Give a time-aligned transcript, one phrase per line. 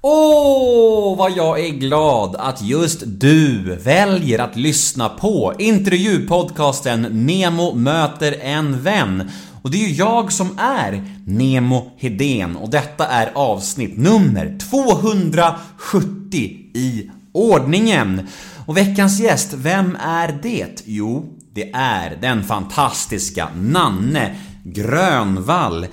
[0.00, 8.36] Åh, vad jag är glad att just du väljer att lyssna på intervjupodcasten Nemo möter
[8.40, 9.30] en vän.
[9.62, 16.38] Och det är ju jag som är Nemo Hedén och detta är avsnitt nummer 270
[16.74, 18.28] i ordningen.
[18.66, 20.82] Och veckans gäst, vem är det?
[20.84, 25.86] Jo, det är den fantastiska Nanne Grönvall.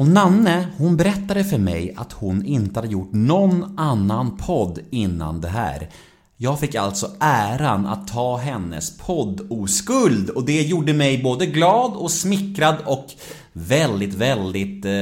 [0.00, 5.40] Och Nanne, hon berättade för mig att hon inte hade gjort någon annan podd innan
[5.40, 5.88] det här.
[6.36, 12.10] Jag fick alltså äran att ta hennes poddoskuld och det gjorde mig både glad och
[12.10, 13.06] smickrad och
[13.52, 14.92] väldigt, väldigt, eh,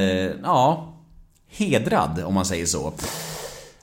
[0.42, 0.94] ja,
[1.48, 2.92] hedrad om man säger så.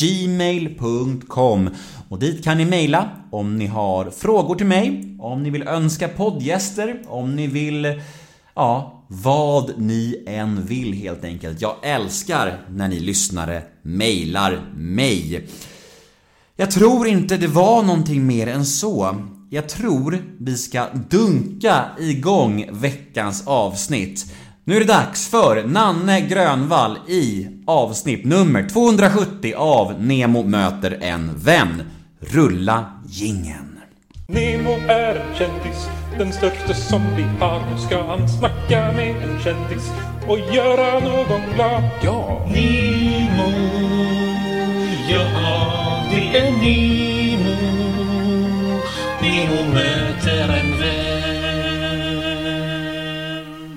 [0.00, 1.70] gmail.com
[2.08, 6.08] och dit kan ni mejla om ni har frågor till mig, om ni vill önska
[6.08, 8.00] poddgäster, om ni vill
[8.58, 11.60] Ja, vad ni än vill helt enkelt.
[11.60, 15.48] Jag älskar när ni lyssnare mejlar mig.
[16.58, 19.16] Jag tror inte det var någonting mer än så.
[19.50, 24.34] Jag tror vi ska dunka igång veckans avsnitt.
[24.64, 31.38] Nu är det dags för Nanne Grönvall i avsnitt nummer 270 av Nemo möter en
[31.38, 31.82] vän.
[32.20, 33.78] Rulla gingen.
[34.28, 35.86] Nemo är en kändis,
[36.18, 37.60] den största som vi har.
[37.70, 39.90] Nu ska han snacka med en kändis
[40.28, 41.82] och göra någon glad.
[42.02, 42.46] Ja!
[42.54, 44.05] Nemo,
[46.40, 46.76] vän.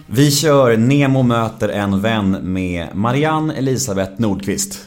[0.08, 4.80] Vi kör Nemo möter en vän med Marianne Elisabeth Nordqvist.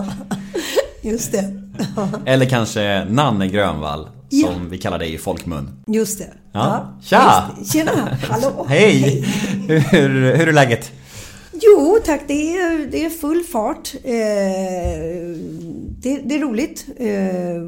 [1.02, 1.62] Just det.
[2.26, 4.08] Eller kanske Nanne Grönvall,
[4.44, 5.70] som vi kallar dig i folkmun.
[5.86, 6.32] Just det.
[6.52, 6.98] Ja.
[7.02, 7.44] Tja!
[7.58, 7.78] just det.
[7.78, 8.08] Tjena!
[8.28, 8.66] Hallå!
[8.68, 9.24] Hej!
[9.68, 10.92] Hur, hur är läget?
[11.62, 13.94] Jo tack, det är, det är full fart.
[14.04, 14.10] Eh,
[16.02, 16.86] det, det är roligt.
[16.96, 17.62] Eh,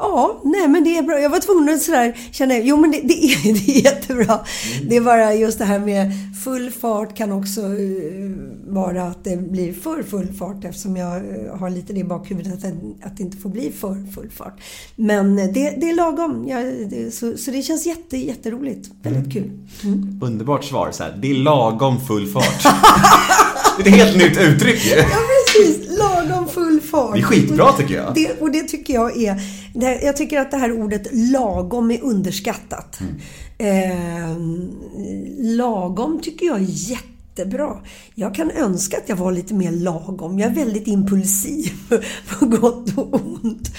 [0.00, 1.20] Ja, nej men det är bra.
[1.20, 4.24] Jag var tvungen att sådär känna, jo men det, det, är, det är jättebra.
[4.24, 4.88] Mm.
[4.88, 6.12] Det är bara just det här med
[6.44, 8.30] full fart kan också uh,
[8.68, 12.52] vara att det blir för full fart eftersom jag uh, har lite det i bakhuvudet
[12.52, 12.72] att,
[13.02, 14.60] att det inte får bli för full fart.
[14.96, 16.48] Men det, det är lagom.
[16.48, 18.90] Ja, det, så, så, det känns jätte, jätteroligt.
[19.02, 19.30] Väldigt mm.
[19.30, 19.50] kul.
[19.84, 20.20] Mm.
[20.22, 20.90] Underbart svar.
[20.92, 21.18] Så här.
[21.22, 22.62] Det är lagom full fart.
[23.84, 24.96] det är ett helt nytt uttryck ju.
[24.96, 25.18] Ja,
[25.54, 25.98] precis.
[25.98, 27.14] Lagom full fart.
[27.14, 28.14] Det är skitbra tycker jag.
[28.14, 29.42] Det, och det tycker jag är...
[29.74, 32.98] Det, jag tycker att det här ordet lagom är underskattat.
[33.00, 33.16] Mm.
[33.60, 34.36] Eh,
[35.56, 37.76] lagom tycker jag är jättebra.
[38.14, 40.38] Jag kan önska att jag var lite mer lagom.
[40.38, 41.72] Jag är väldigt impulsiv
[42.38, 43.70] på gott och ont.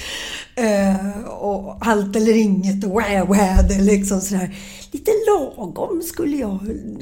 [0.56, 4.56] Eh, och allt eller inget och wä, wä, det är liksom sådär.
[4.94, 6.60] Lite lagom skulle jag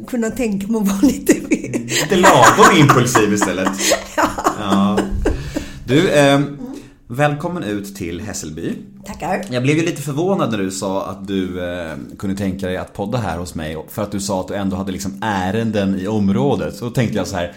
[0.07, 1.79] kunna tänka mig att vara lite mer.
[1.79, 3.69] Lite lagom impulsiv istället.
[4.17, 4.27] ja.
[4.59, 5.00] ja.
[5.85, 6.41] Du, eh,
[7.07, 8.73] välkommen ut till Hässelby.
[9.05, 9.45] Tackar.
[9.50, 12.94] Jag blev ju lite förvånad när du sa att du eh, kunde tänka dig att
[12.94, 13.85] podda här hos mig.
[13.89, 16.75] För att du sa att du ändå hade liksom ärenden i området.
[16.75, 17.53] Så då tänkte jag så här.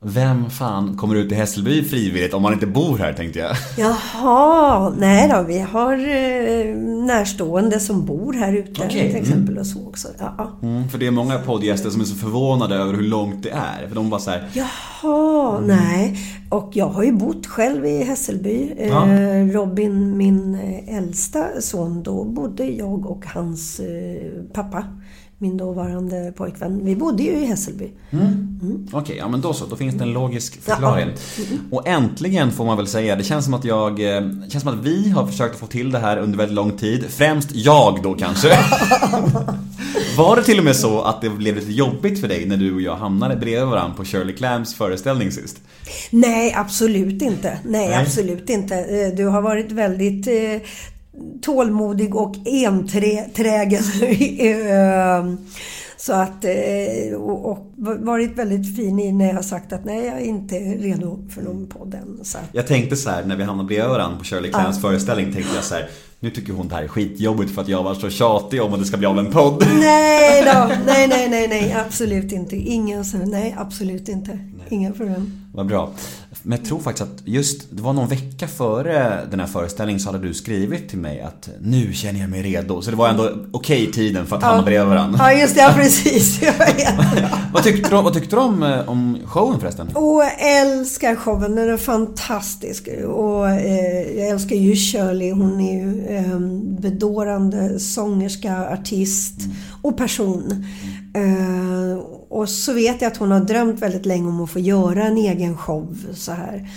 [0.00, 3.56] Vem fan kommer ut till Hässelby frivilligt om man inte bor här tänkte jag.
[3.78, 5.42] Jaha, nej då.
[5.42, 8.88] Vi har eh, närstående som bor här ute okay.
[8.88, 9.58] till exempel mm.
[9.58, 10.08] och så också.
[10.18, 10.58] Ja.
[10.62, 13.88] Mm, för det är många poddgäster som är så förvånade över hur långt det är.
[13.88, 15.76] För de bara så här, Jaha, mm.
[15.76, 16.18] nej.
[16.50, 18.74] Och jag har ju bott själv i Hässelby.
[18.88, 19.08] Ja.
[19.08, 23.80] Eh, Robin, min eh, äldsta son, då bodde jag och hans
[24.52, 24.84] pappa
[25.40, 26.84] min dåvarande pojkvän.
[26.84, 27.90] Vi bodde ju i Hässelby.
[28.10, 28.88] Mm.
[28.92, 29.66] Okej, ja men då så.
[29.66, 31.08] Då finns det en logisk förklaring.
[31.70, 33.90] Och äntligen får man väl säga, det känns som att jag...
[34.16, 36.70] eh, Det känns som att vi har försökt få till det här under väldigt lång
[36.78, 37.04] tid.
[37.08, 38.48] Främst jag då kanske.
[40.16, 42.74] Var det till och med så att det blev lite jobbigt för dig när du
[42.74, 45.56] och jag hamnade bredvid varandra på Shirley Clams föreställning sist?
[46.10, 47.58] Nej, absolut inte.
[47.64, 48.02] Nej, Nej.
[48.02, 48.74] absolut inte.
[48.76, 50.68] Eh, Du har varit väldigt eh,
[51.42, 53.82] tålmodig och enträgen.
[54.38, 55.24] Eh,
[56.00, 60.16] Så att, eh, och, och varit väldigt fin i när jag sagt att nej, jag
[60.16, 62.18] är inte redo för någon podd än.
[62.22, 65.54] Så Jag tänkte så här när vi hamnade bredvid varandra på Shirley Clams föreställning tänkte
[65.54, 65.88] jag så här.
[66.20, 68.80] Nu tycker hon det här är skitjobbigt för att jag var så tjatig om att
[68.80, 69.66] det ska bli av en podd.
[69.80, 72.56] nej då, nej, nej, nej, nej, absolut inte.
[72.56, 74.38] Ingen så, nej, absolut inte.
[74.68, 75.44] Inga problem.
[75.54, 75.90] Vad bra.
[76.48, 80.12] Men jag tror faktiskt att just, det var någon vecka före den här föreställningen så
[80.12, 82.82] hade du skrivit till mig att nu känner jag mig redo.
[82.82, 85.18] Så det var ändå okej tiden för att hamna bredvid varandra.
[85.18, 86.40] Ja, just det, ja, precis.
[87.52, 89.88] Vad tyckte du, vad tyckte du om, eh, om showen förresten?
[89.94, 92.88] Och jag älskar showen, den är fantastisk.
[93.06, 96.38] Och eh, jag älskar ju Shirley, hon är ju eh,
[96.80, 99.40] bedårande sångerska, artist
[99.82, 100.64] och person.
[101.14, 105.04] Eh, och så vet jag att hon har drömt väldigt länge om att få göra
[105.04, 106.70] en egen show så här.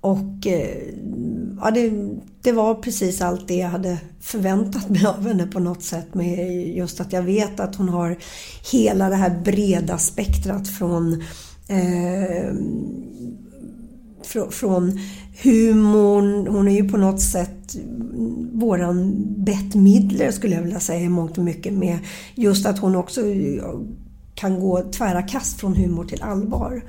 [0.00, 0.76] Och eh,
[1.60, 1.92] ja, det,
[2.42, 6.14] det var precis allt det jag hade förväntat mig av henne på något sätt.
[6.14, 8.16] Med just att jag vet att hon har
[8.72, 11.12] hela det här breda spektrat från
[11.68, 12.54] eh,
[14.24, 14.98] fr- från
[15.42, 16.46] humorn.
[16.46, 17.76] Hon är ju på något sätt
[18.52, 21.98] våran Bette Midler skulle jag vilja säga i mångt och mycket med
[22.34, 23.20] just att hon också
[24.42, 26.82] kan gå tvära kast från humor till allvar.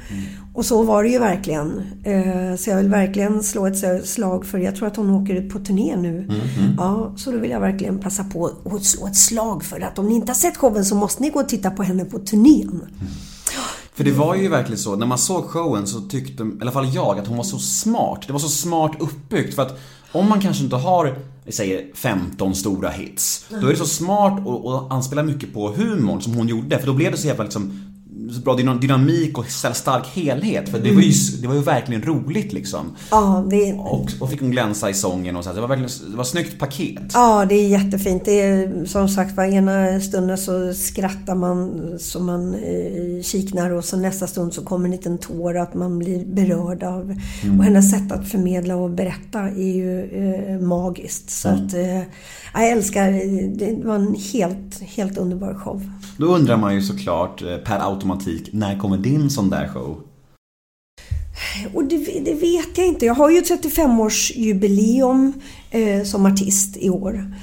[0.54, 1.82] Och så var det ju verkligen.
[2.04, 5.54] Eh, Så jag vill verkligen slå ett slag för, jag tror att hon åker ut
[5.54, 6.30] på turné nu.
[6.78, 10.08] Ja, så då vill jag verkligen passa på att slå ett slag för att om
[10.08, 12.82] ni inte har sett showen så måste ni gå och titta på henne på turnén.
[13.96, 16.94] För det var ju verkligen så, när man såg showen så tyckte, i alla fall
[16.96, 18.20] jag, att hon var så smart.
[18.28, 19.80] Det var så smart uppbyggt för att
[20.12, 24.40] om man kanske inte har, vi säger 15 stora hits, då är det så smart
[24.40, 26.80] att, att anspela mycket på humorn som hon gjorde.
[26.80, 27.93] För då blev det så jävla liksom
[28.32, 30.70] så bra dyna- dynamik och så stark helhet.
[30.70, 31.12] För det var ju,
[31.42, 32.96] det var ju verkligen roligt liksom.
[33.12, 35.54] Ja, det, Och, och fick hon glänsa i sången och så.
[35.54, 37.04] Det var verkligen, det var ett snyggt paket.
[37.14, 38.26] Ja, det är jättefint.
[38.26, 43.86] Det är som sagt var ena stunden så skrattar man så man eh, kiknar och
[43.86, 47.16] så nästa stund så kommer en liten tår att man blir berörd av.
[47.58, 51.30] Och hennes sätt att förmedla och berätta är ju eh, magiskt.
[51.30, 52.02] Så att eh,
[52.54, 53.12] jag älskar,
[53.58, 55.82] det var en helt, helt underbar show.
[56.18, 58.03] Då undrar man ju såklart eh, per automatik,
[58.52, 60.04] när kommer din sån där show?
[61.74, 63.06] Och det, det vet jag inte.
[63.06, 65.34] Jag har ju 35-årsjubileum
[65.72, 67.34] eh, som artist i år.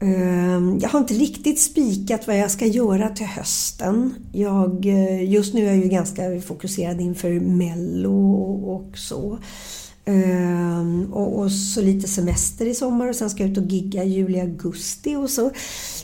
[0.00, 4.14] Eh, jag har inte riktigt spikat vad jag ska göra till hösten.
[4.32, 9.38] Jag, eh, just nu är jag ju ganska fokuserad inför Mello och, och så.
[10.08, 14.04] Um, och, och så lite semester i sommar och sen ska jag ut och gigga
[14.04, 15.50] i juli, augusti och så.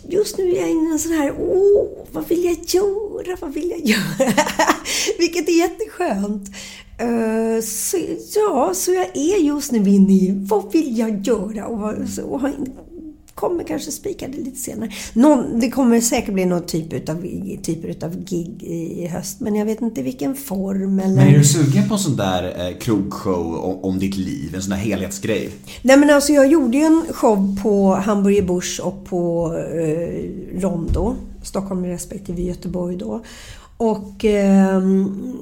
[0.08, 3.36] Just nu är jag inne i en sån här, åh, vad vill jag göra?
[3.40, 4.32] Vad vill jag göra?
[5.18, 6.48] Vilket är jätteskönt.
[7.02, 7.98] Uh, Så,
[8.34, 11.66] ja, så jag är just nu inne i vad vill jag göra?
[11.66, 11.94] Och,
[12.30, 12.54] och har-
[13.34, 14.90] kommer kanske spika det lite senare.
[15.12, 17.26] Någon, det kommer säkert bli någon typ utav,
[17.62, 21.14] typer utav gig i höst, men jag vet inte vilken form eller...
[21.14, 24.54] Men är du sugen på en sån där eh, krogshow om, om ditt liv?
[24.54, 25.50] En sån där helhetsgrej?
[25.82, 31.16] Nej men alltså jag gjorde ju en show på Hamburger Busch och på eh, Rondo,
[31.42, 33.22] Stockholm respektive Göteborg då.
[33.76, 35.36] Och ehm,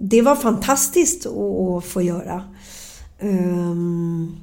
[0.00, 2.42] det var fantastiskt att, att få göra.
[3.18, 4.36] Ehm,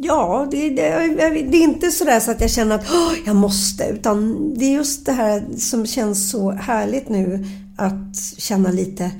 [0.00, 1.16] ja, det, det,
[1.50, 3.84] det är inte sådär så att jag känner att "Åh, jag måste.
[3.84, 7.44] Utan det är just det här som känns så härligt nu.
[7.76, 9.10] Att känna lite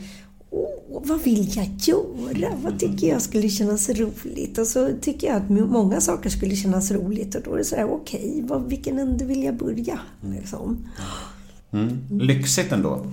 [0.50, 2.52] Åh, vad vill jag göra?
[2.62, 4.59] Vad tycker jag skulle kännas roligt?
[4.59, 7.35] Och så tycker jag att många saker skulle kännas roligt.
[7.35, 9.99] Och då är det sådär, okej, vad vilken ände vill jag börja?
[10.35, 10.87] Liksom.
[11.73, 11.99] Mm.
[12.11, 13.07] Lyxigt ändå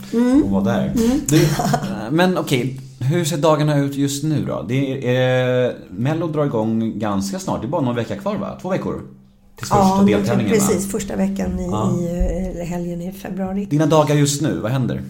[0.44, 0.94] att vara där.
[1.28, 1.52] Du, eh,
[2.12, 4.66] men okej, hur ser dagarna ut just nu då?
[4.68, 7.62] Det är, eh, Mello drar igång ganska snart.
[7.62, 8.58] Det är bara någon vecka kvar va?
[8.62, 9.02] Två veckor?
[9.56, 10.58] Till första Ja, deltävlingen va?
[10.68, 10.92] precis.
[10.92, 11.94] Första veckan i, Ja.
[12.62, 13.66] i helgen i februari.
[13.66, 15.02] Dina dagar just nu, vad händer?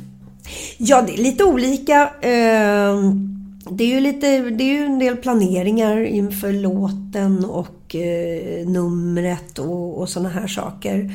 [0.77, 2.09] Ja, det är lite olika.
[2.21, 3.25] Ehm,
[3.71, 9.59] Det är ju, lite, det är ju en del planeringar inför låten och eh, numret
[9.59, 11.11] och, och sådana här saker.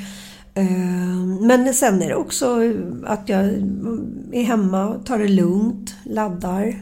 [0.54, 2.60] Ehm, Men sen är det också
[3.04, 3.44] att jag
[4.32, 6.80] är hemma tar det lugnt, laddar.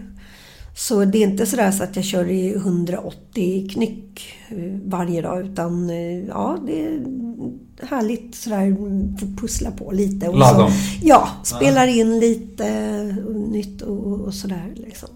[0.77, 5.47] Så det är inte sådär så att jag kör i 180 knyck eh, varje dag
[5.47, 7.01] utan eh, ja, det är
[7.83, 8.77] härligt sådär
[9.19, 10.29] få pussla på lite.
[10.29, 10.71] Och Lagom.
[10.71, 13.03] Så, ja, spelar in lite
[13.35, 15.09] nytt och, och sådär liksom.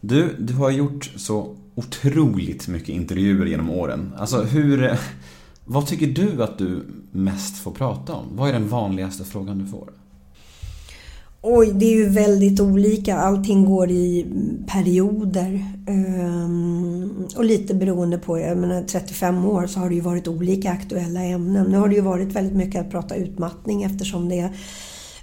[0.00, 4.12] Du, du har gjort så otroligt mycket intervjuer genom åren.
[4.16, 4.98] Alltså hur...
[5.64, 8.26] Vad tycker du att du mest får prata om?
[8.32, 9.92] Vad är den vanligaste frågan du får?
[11.44, 13.16] Oj, det är ju väldigt olika.
[13.16, 14.26] Allting går i
[14.66, 15.64] perioder.
[15.86, 20.70] Ehm, och lite beroende på, jag menar 35 år så har det ju varit olika
[20.70, 21.66] aktuella ämnen.
[21.70, 24.50] Nu har det ju varit väldigt mycket att prata utmattning eftersom det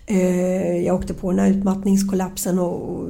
[0.07, 3.09] eh, jag åkte på den här utmattningskollapsen och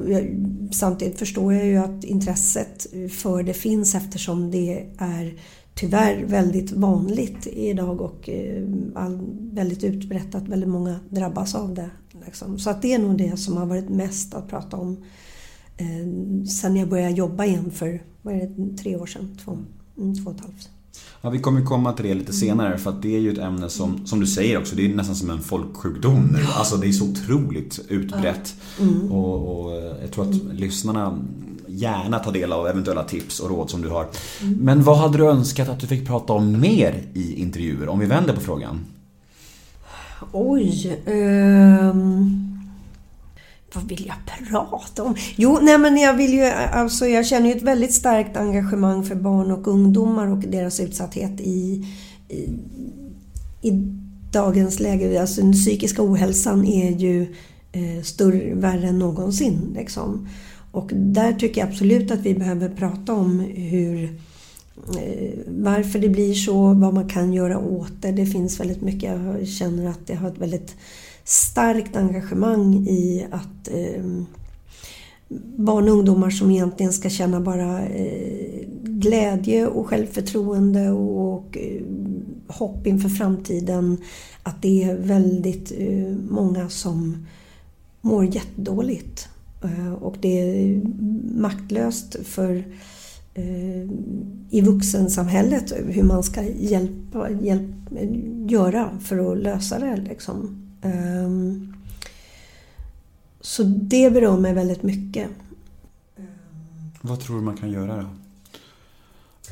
[0.72, 5.34] samtidigt förstår jag ju att intresset för det finns eftersom det är
[5.80, 8.62] tyvärr väldigt vanligt idag och eh,
[9.52, 11.90] väldigt utbrett att väldigt många drabbas av det.
[12.26, 12.58] Liksom.
[12.58, 14.96] Så att det är nog det som har varit mest att prata om
[15.76, 19.58] eh, sen jag började jobba igen för vad är det, tre år sedan, två,
[19.98, 20.68] mm, två och ett halvt.
[21.22, 23.68] Ja, vi kommer komma till det lite senare för att det är ju ett ämne
[23.68, 26.38] som, som du säger också, det är nästan som en folksjukdom nu.
[26.58, 28.54] Alltså det är så otroligt utbrett.
[29.10, 29.72] Och, och
[30.02, 31.18] jag tror att lyssnarna
[31.80, 34.06] gärna ta del av eventuella tips och råd som du har.
[34.58, 37.88] Men vad hade du önskat att du fick prata om mer i intervjuer?
[37.88, 38.86] Om vi vänder på frågan.
[40.32, 41.02] Oj.
[41.06, 42.46] Um
[43.74, 44.16] vad vill jag
[44.48, 45.14] prata om?
[45.36, 49.14] Jo, nej men jag vill ju, alltså jag känner ju ett väldigt starkt engagemang för
[49.14, 51.86] barn och ungdomar och deras utsatthet i,
[52.28, 52.48] i,
[53.62, 53.70] i
[54.32, 55.20] dagens läge.
[55.20, 57.34] Alltså den psykiska ohälsan är ju
[57.72, 59.74] eh, större, värre än någonsin.
[59.74, 60.28] Liksom.
[60.70, 64.04] Och där tycker jag absolut att vi behöver prata om hur
[64.98, 68.12] eh, varför det blir så, vad man kan göra åt det.
[68.12, 70.76] Det finns väldigt mycket, jag känner att jag har ett väldigt
[71.24, 74.04] starkt engagemang i att eh,
[75.56, 81.82] barn och ungdomar som egentligen ska känna bara eh, glädje och självförtroende och, och eh,
[82.46, 83.96] hopp inför framtiden.
[84.42, 87.26] Att det är väldigt eh, många som
[88.00, 89.28] mår jättedåligt.
[89.62, 90.80] Eh, och det är
[91.40, 92.64] maktlöst för
[93.34, 93.82] eh,
[94.50, 97.70] i vuxensamhället hur man ska hjälpa, hjälp,
[98.48, 99.96] göra för att lösa det.
[99.96, 100.66] Liksom.
[100.82, 101.74] Ehm,
[103.40, 105.28] Så det berör mig väldigt mycket.
[107.00, 108.06] Vad tror du man kan göra då?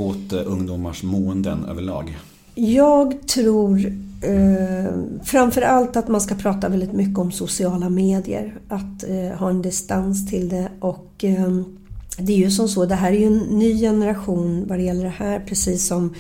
[0.05, 2.19] Åt eh, ungdomars måenden överlag?
[2.55, 4.93] Jag tror eh,
[5.25, 8.61] framför allt att man ska prata väldigt mycket om sociala medier.
[8.69, 10.69] Att eh, ha en distans till det.
[10.81, 11.61] Och eh,
[12.19, 15.05] det är ju som så, det här är ju en ny generation vad det gäller
[15.05, 15.41] det här.
[15.41, 16.15] Precis som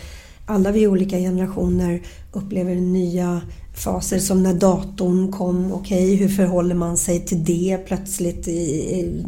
[0.46, 2.02] alla vi olika generationer
[2.32, 3.40] upplever nya
[3.74, 5.72] faser som när datorn kom.
[5.72, 9.24] Okej, hur förhåller man sig till det plötsligt i, i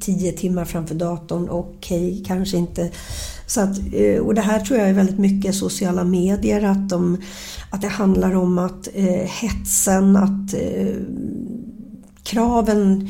[0.00, 1.48] tio timmar framför datorn?
[1.50, 2.90] Okej, kanske inte.
[3.46, 6.64] Så att, eh, och det här tror jag är väldigt mycket sociala medier.
[6.64, 7.16] Att, de,
[7.70, 10.94] att det handlar om att eh, hetsen, att eh,
[12.22, 13.08] kraven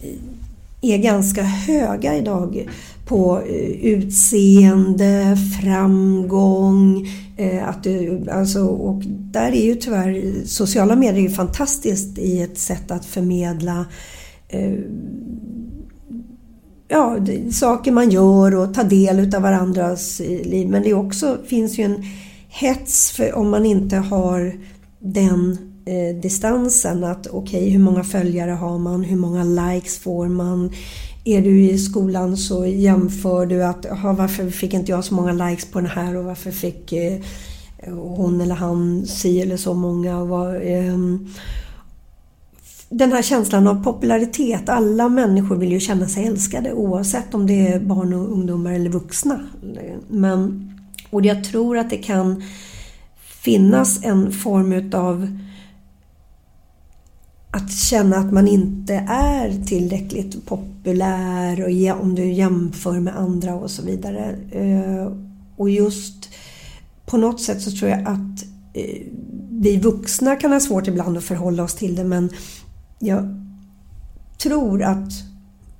[0.00, 2.68] eh, är ganska höga idag
[3.06, 7.08] på eh, utseende, framgång.
[7.36, 12.42] eh, Att du, alltså, och där är ju tyvärr sociala medier är ju fantastiskt i
[12.42, 13.86] ett sätt att förmedla
[14.48, 14.78] eh,
[16.88, 17.16] ja,
[17.52, 20.68] saker man gör och ta del av varandras eh, liv.
[20.68, 22.04] Men det är också, finns ju en
[22.58, 24.52] hets för om man inte har
[24.98, 27.04] den eh, distansen.
[27.04, 29.04] Att okej, hur många följare har man?
[29.04, 30.72] Hur många likes får man?
[31.24, 35.32] Är du i skolan så jämför du att aha, varför fick inte jag så många
[35.32, 37.18] likes på den här och varför fick eh,
[37.94, 40.20] hon eller han si eller så många?
[40.20, 41.28] Och vad, ehm,
[42.90, 44.68] den här känslan av popularitet.
[44.68, 48.90] Alla människor vill ju känna sig älskade oavsett om det är barn och ungdomar eller
[48.90, 49.40] vuxna.
[50.08, 50.72] Men,
[51.10, 52.42] och jag tror att det kan
[53.42, 55.38] finnas en form utav
[57.50, 63.70] att känna att man inte är tillräckligt populär och om du jämför med andra och
[63.70, 64.36] så vidare.
[64.50, 65.12] Eh,
[65.56, 66.28] och just
[67.06, 69.02] på något sätt så tror jag att eh,
[69.50, 72.30] vi vuxna kan ha svårt ibland att förhålla oss till det men
[72.98, 73.44] jag
[74.38, 75.12] tror att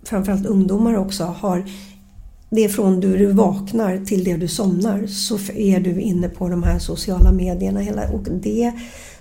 [0.05, 1.65] framförallt ungdomar också har
[2.51, 6.49] det är från du, du vaknar till det du somnar så är du inne på
[6.49, 8.73] de här sociala medierna hela, och det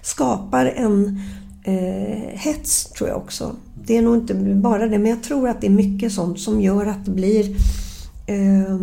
[0.01, 1.22] skapar en
[1.63, 3.55] eh, hets tror jag också.
[3.86, 6.62] Det är nog inte bara det men jag tror att det är mycket sånt som
[6.62, 7.55] gör att det blir
[8.27, 8.77] eh,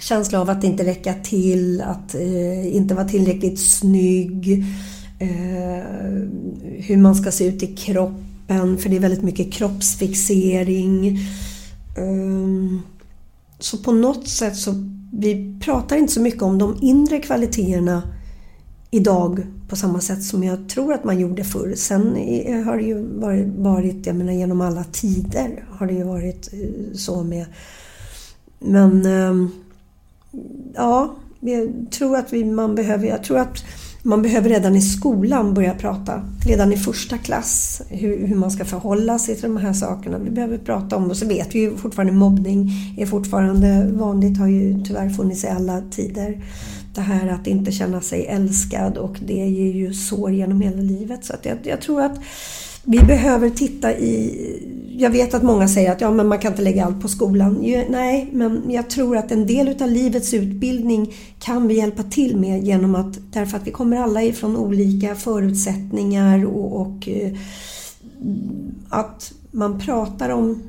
[0.00, 4.64] känsla av att inte räcka till, att eh, inte vara tillräckligt snygg.
[5.18, 5.84] Eh,
[6.62, 11.18] hur man ska se ut i kroppen, för det är väldigt mycket kroppsfixering.
[11.98, 12.82] Ehm,
[13.62, 14.74] så på något sätt så
[15.12, 18.02] vi pratar inte så mycket om de inre kvaliteterna
[18.90, 21.74] idag på samma sätt som jag tror att man gjorde förr.
[21.76, 22.02] Sen
[22.64, 26.94] har det ju varit, varit jag menar genom alla tider har det ju varit eh,
[26.94, 27.46] så med.
[28.58, 29.50] Men ehm,
[30.74, 33.64] ja, jag tror att vi, man behöver, jag tror att
[34.02, 36.22] man behöver redan i skolan börja prata.
[36.46, 40.18] Redan i första klass hur, hur man ska förhålla sig till de här sakerna.
[40.18, 41.10] Vi behöver prata om det.
[41.10, 44.38] Och så vet vi ju fortfarande mobbning är fortfarande vanligt.
[44.38, 46.42] Har ju tyvärr funnits i alla tider.
[46.94, 51.24] Det här att inte känna sig älskad och det ger ju sår genom hela livet.
[51.24, 52.18] Så att jag, jag tror att
[52.84, 54.91] vi behöver titta i...
[55.02, 57.58] Jag vet att många säger att ja, men man kan inte lägga allt på skolan.
[57.62, 62.36] Jo, nej, men jag tror att en del utav livets utbildning kan vi hjälpa till
[62.36, 63.18] med genom att...
[63.32, 67.32] Därför att vi kommer alla ifrån olika förutsättningar och, och eh,
[68.88, 70.62] att man pratar om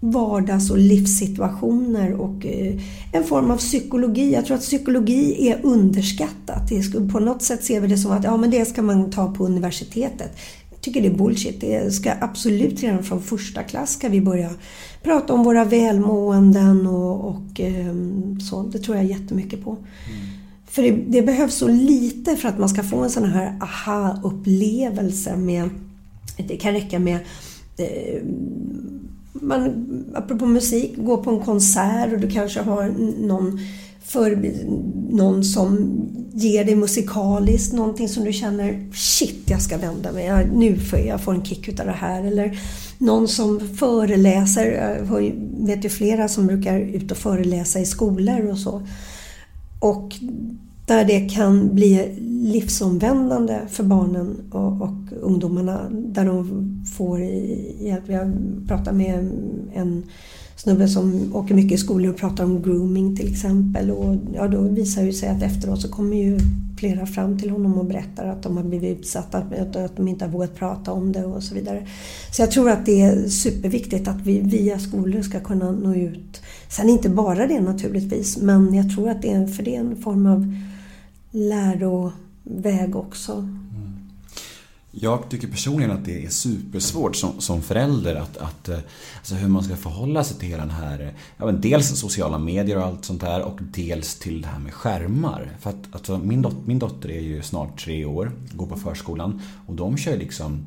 [0.00, 2.80] vardags och livssituationer och eh,
[3.12, 4.32] en form av psykologi.
[4.32, 6.70] Jag tror att psykologi är underskattat.
[7.12, 9.46] På något sätt ser vi det som att ja, men det ska man ta på
[9.46, 10.36] universitetet.
[10.82, 11.60] Tycker det är bullshit.
[11.60, 14.50] Det ska absolut redan från första klass ska vi börja
[15.02, 17.94] prata om våra välmåenden och, och eh,
[18.50, 18.62] så.
[18.62, 19.76] Det tror jag jättemycket på.
[20.66, 25.36] För det, det behövs så lite för att man ska få en sån här aha-upplevelse
[25.36, 25.70] med
[26.36, 27.18] det kan räcka med
[27.76, 28.22] eh,
[29.32, 32.88] man, apropå musik, gå på en konsert och du kanske har
[33.26, 33.60] någon,
[34.04, 34.52] för,
[35.10, 36.00] någon som
[36.34, 40.26] ger dig musikaliskt någonting som du känner shit, jag ska vända mig.
[40.26, 42.24] Jag, nu får jag får en kick utav det här.
[42.24, 42.58] Eller
[42.98, 44.96] någon som föreläser.
[45.10, 45.32] Jag
[45.66, 48.82] vet ju flera som brukar ut och föreläsa i skolor och så.
[49.80, 50.14] Och
[50.86, 52.18] där det kan bli
[52.52, 55.88] livsomvändande för barnen och, och ungdomarna.
[55.90, 57.20] Där de får
[57.80, 58.04] hjälp.
[58.06, 58.32] Jag
[58.68, 59.30] pratade med
[59.74, 60.04] en
[60.62, 63.90] snubbe som åker mycket i skolor och pratar om grooming till exempel.
[63.90, 66.38] Och ja, då visar det sig att efteråt så kommer ju
[66.78, 70.32] flera fram till honom och berättar att de har blivit utsatta, att, de inte har
[70.32, 71.86] vågat prata om det och så vidare.
[72.32, 76.42] Så jag tror att det är superviktigt att vi via skolor ska kunna nå ut.
[76.68, 79.96] Sen inte bara det naturligtvis, men jag tror att det är, för det är en
[79.96, 80.54] form av
[81.30, 83.48] läroväg också.
[84.94, 88.78] Jag tycker personligen att det är supersvårt som, som förälder att, att eh,
[89.18, 92.38] alltså hur man ska förhålla sig till hela den här, eh, ja men dels sociala
[92.38, 95.56] medier och allt sånt där och dels till det här med skärmar.
[95.60, 99.42] För att alltså, min, dot, min dotter är ju snart tre år, går på förskolan
[99.66, 100.66] och de kör liksom,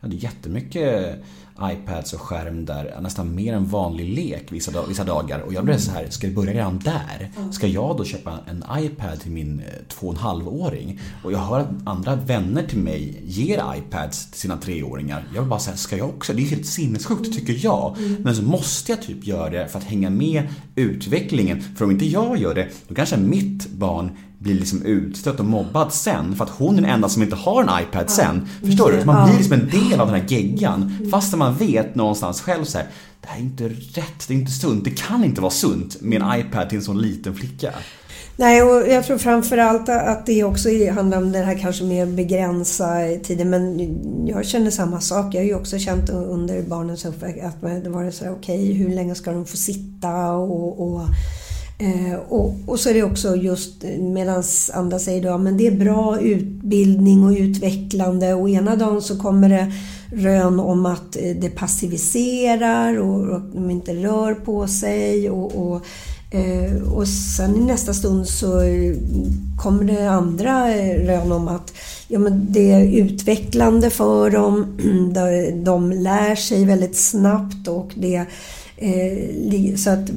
[0.00, 1.22] ja det är jättemycket
[1.62, 5.40] iPads och skärm där, nästan mer än vanlig lek vissa, dag, vissa dagar.
[5.40, 7.30] Och jag blev så här, ska det börja redan där?
[7.52, 11.00] Ska jag då köpa en iPad till min eh, två och en halv-åring?
[11.24, 15.24] Och jag hör att andra vänner till mig ger iPads till sina treåringar.
[15.34, 16.32] Jag vill bara säga, ska jag också?
[16.32, 17.96] Det är helt sinnessjukt tycker jag.
[18.18, 21.62] Men så måste jag typ göra det för att hänga med utvecklingen.
[21.62, 25.92] För om inte jag gör det, då kanske mitt barn blir liksom utstött och mobbad
[25.92, 28.48] sen för att hon är den enda som inte har en iPad sen.
[28.64, 29.04] Förstår du?
[29.04, 32.78] Man blir liksom en del av den här geggan fast man vet någonstans själv så
[32.78, 32.86] här,
[33.20, 36.22] det här är inte rätt, det är inte sunt, det kan inte vara sunt med
[36.22, 37.72] en iPad till en sån liten flicka.
[38.36, 42.88] Nej, och jag tror framförallt att det också handlar om det här kanske att begränsa
[43.24, 43.50] tiden.
[43.50, 43.78] Men
[44.26, 45.34] jag känner samma sak.
[45.34, 48.94] Jag har ju också känt under barnens uppväxt att det var så här, okej, hur
[48.94, 51.00] länge ska de få sitta och, och
[51.80, 55.66] Eh, och, och, så är det också just eh, medan andra säger då, men det
[55.66, 58.34] är bra utbildning och utvecklande.
[58.34, 59.72] Och ena dagen så kommer det
[60.12, 65.86] rön om att eh, det passiviserar och, och de inte rör på sig och, och,
[66.30, 68.96] eh, och sen i nästa stund så eh,
[69.62, 71.72] kommer det andra rön om att
[72.08, 74.66] ja, men det är utvecklande för dem,
[75.14, 78.26] de, de lär sig väldigt snabbt och det
[78.76, 80.10] eh, så att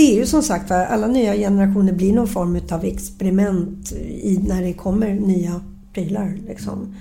[0.00, 4.40] det är ju som sagt var, alla nya generationer blir någon form av experiment i,
[4.48, 5.60] när det kommer nya
[5.92, 6.38] prylar.
[6.46, 6.94] Liksom.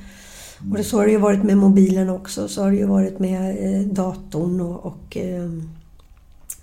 [0.72, 3.20] Och det, så har det ju varit med mobilen också, så har det ju varit
[3.20, 4.86] med eh, datorn och...
[4.86, 5.50] och eh,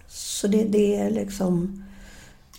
[0.08, 1.82] så det, det, är liksom...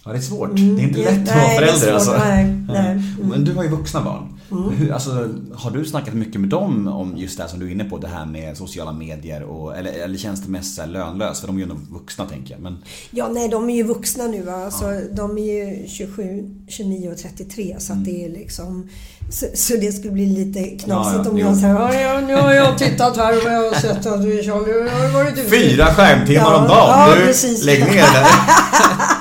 [0.05, 0.49] Ja, det är svårt.
[0.49, 2.17] Mm, det är inte lätt att vara förälder alltså.
[2.17, 2.91] Nej, nej.
[2.91, 3.29] Mm.
[3.29, 4.36] Men du har ju vuxna barn.
[4.51, 4.93] Mm.
[4.93, 7.83] Alltså, har du snackat mycket med dem om just det här som du är inne
[7.83, 11.39] på, det här med sociala medier och, eller, eller känns det mest lönlöst?
[11.39, 12.61] För de är ju ändå vuxna tänker jag.
[12.61, 12.77] Men...
[13.11, 14.49] Ja, nej de är ju vuxna nu.
[14.49, 15.01] Alltså, ja.
[15.11, 18.89] De är ju 27, 29 och 33 så att det är liksom
[19.29, 22.53] så, så, det skulle bli lite knasigt ja, ja, om jag säger ja, nu har
[22.53, 25.49] jag tittat här och jag har sett att du Charlie har varit ute.
[25.49, 27.09] Fyra skärmtimmar om dagen!
[27.09, 27.63] Ja, du, precis.
[27.63, 28.27] lägg ner det.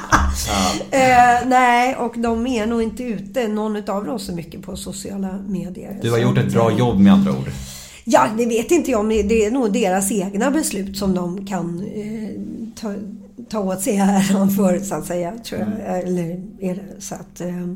[0.91, 5.39] Eh, nej, och de är nog inte ute, någon av dem, så mycket på sociala
[5.49, 5.99] medier.
[6.03, 7.51] Du har gjort ett bra jobb med andra ord.
[8.05, 11.87] Ja, det vet inte jag, men det är nog deras egna beslut som de kan
[11.95, 12.31] eh,
[12.81, 12.95] ta,
[13.49, 15.33] ta åt sig äran för, så att säga.
[15.45, 15.99] Tror jag.
[16.03, 17.41] Eller är det så att...
[17.41, 17.67] Eh,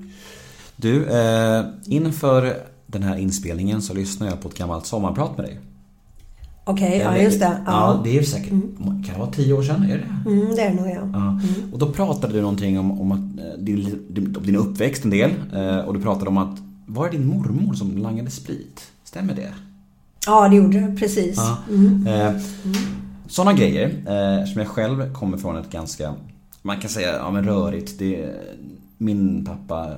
[0.76, 2.56] Du, eh, inför
[2.86, 5.58] den här inspelningen så lyssnade jag på ett gammalt sommarprat med dig.
[6.70, 7.44] Okej, ja just det.
[7.66, 9.82] Ja, Ja, det är säkert, kan det vara tio år sedan?
[9.82, 11.00] Är det mm, det är det nog ja.
[11.12, 11.40] Ja.
[11.72, 15.30] Och då pratade du någonting om, om att eh, din, om din uppväxt en del
[15.54, 18.80] eh, och du pratade om att var det din mormor som langade sprit?
[19.04, 19.52] Stämmer det?
[20.26, 20.96] Ja, det gjorde det.
[20.96, 21.36] Precis.
[21.36, 21.56] Ja.
[22.12, 22.32] Eh,
[23.28, 26.14] Sådana grejer, eh, som jag själv kommer från ett ganska,
[26.62, 27.98] man kan säga, ja men rörigt.
[27.98, 28.30] Det,
[28.98, 29.88] min pappa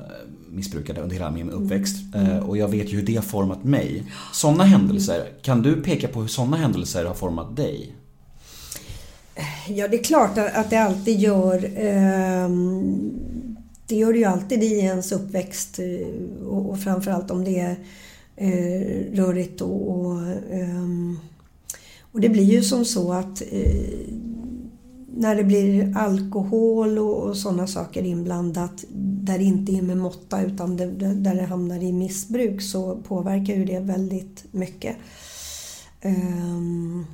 [0.52, 4.04] missbrukade under hela min uppväxt eh, och jag vet ju hur det har format mig.
[4.32, 7.94] Sådana händelser, kan du peka på hur sådana händelser har format dig?
[9.68, 11.70] Ja, det är klart att det alltid gör...
[11.76, 13.10] ehm,
[13.86, 17.76] det gör det ju alltid i ens uppväxt eh, och, framförallt om det är
[18.36, 19.90] eh, rörigt och...
[19.90, 21.18] Och, ehm,
[22.12, 23.42] och det blir ju som så att
[25.16, 30.42] när det blir alkohol och, och sådana saker inblandat där det inte är med måtta
[30.42, 34.96] utan det, där det hamnar i missbruk så påverkar ju det väldigt mycket.
[36.00, 37.04] Ehm,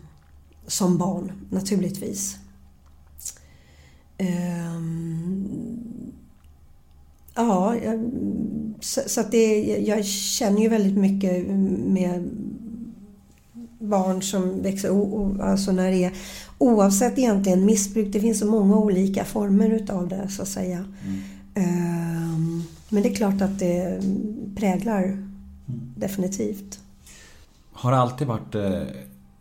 [0.67, 2.37] som barn, naturligtvis.
[4.19, 5.49] Ehm,
[7.35, 8.11] ja, jag,
[8.81, 11.47] så, så att det, jag känner ju väldigt mycket
[11.87, 12.31] med
[13.79, 14.89] barn som växer
[15.43, 16.13] alltså när det är
[16.59, 18.13] oavsett egentligen missbruk.
[18.13, 20.85] Det finns så många olika former utav det så att säga.
[21.55, 24.01] Ehm, men det är klart att det
[24.57, 25.25] präglar
[25.97, 26.79] definitivt.
[27.73, 28.83] Har det alltid varit eh,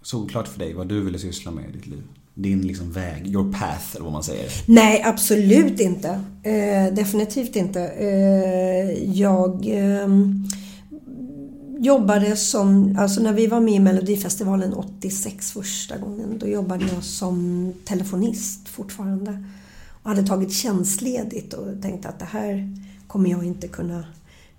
[0.02, 2.04] solklart för dig vad du ville syssla med i ditt liv?
[2.34, 4.52] Din liksom väg, your path eller vad man säger.
[4.66, 6.10] Nej, absolut inte.
[6.44, 7.82] Eh, definitivt inte.
[7.88, 10.08] Eh, jag eh,
[11.80, 17.04] jobbade som, alltså när vi var med i Melodifestivalen 86 första gången, då jobbade jag
[17.04, 19.44] som telefonist fortfarande.
[20.04, 22.76] Och hade tagit tjänstledigt och tänkte att det här
[23.08, 24.06] kommer jag inte kunna,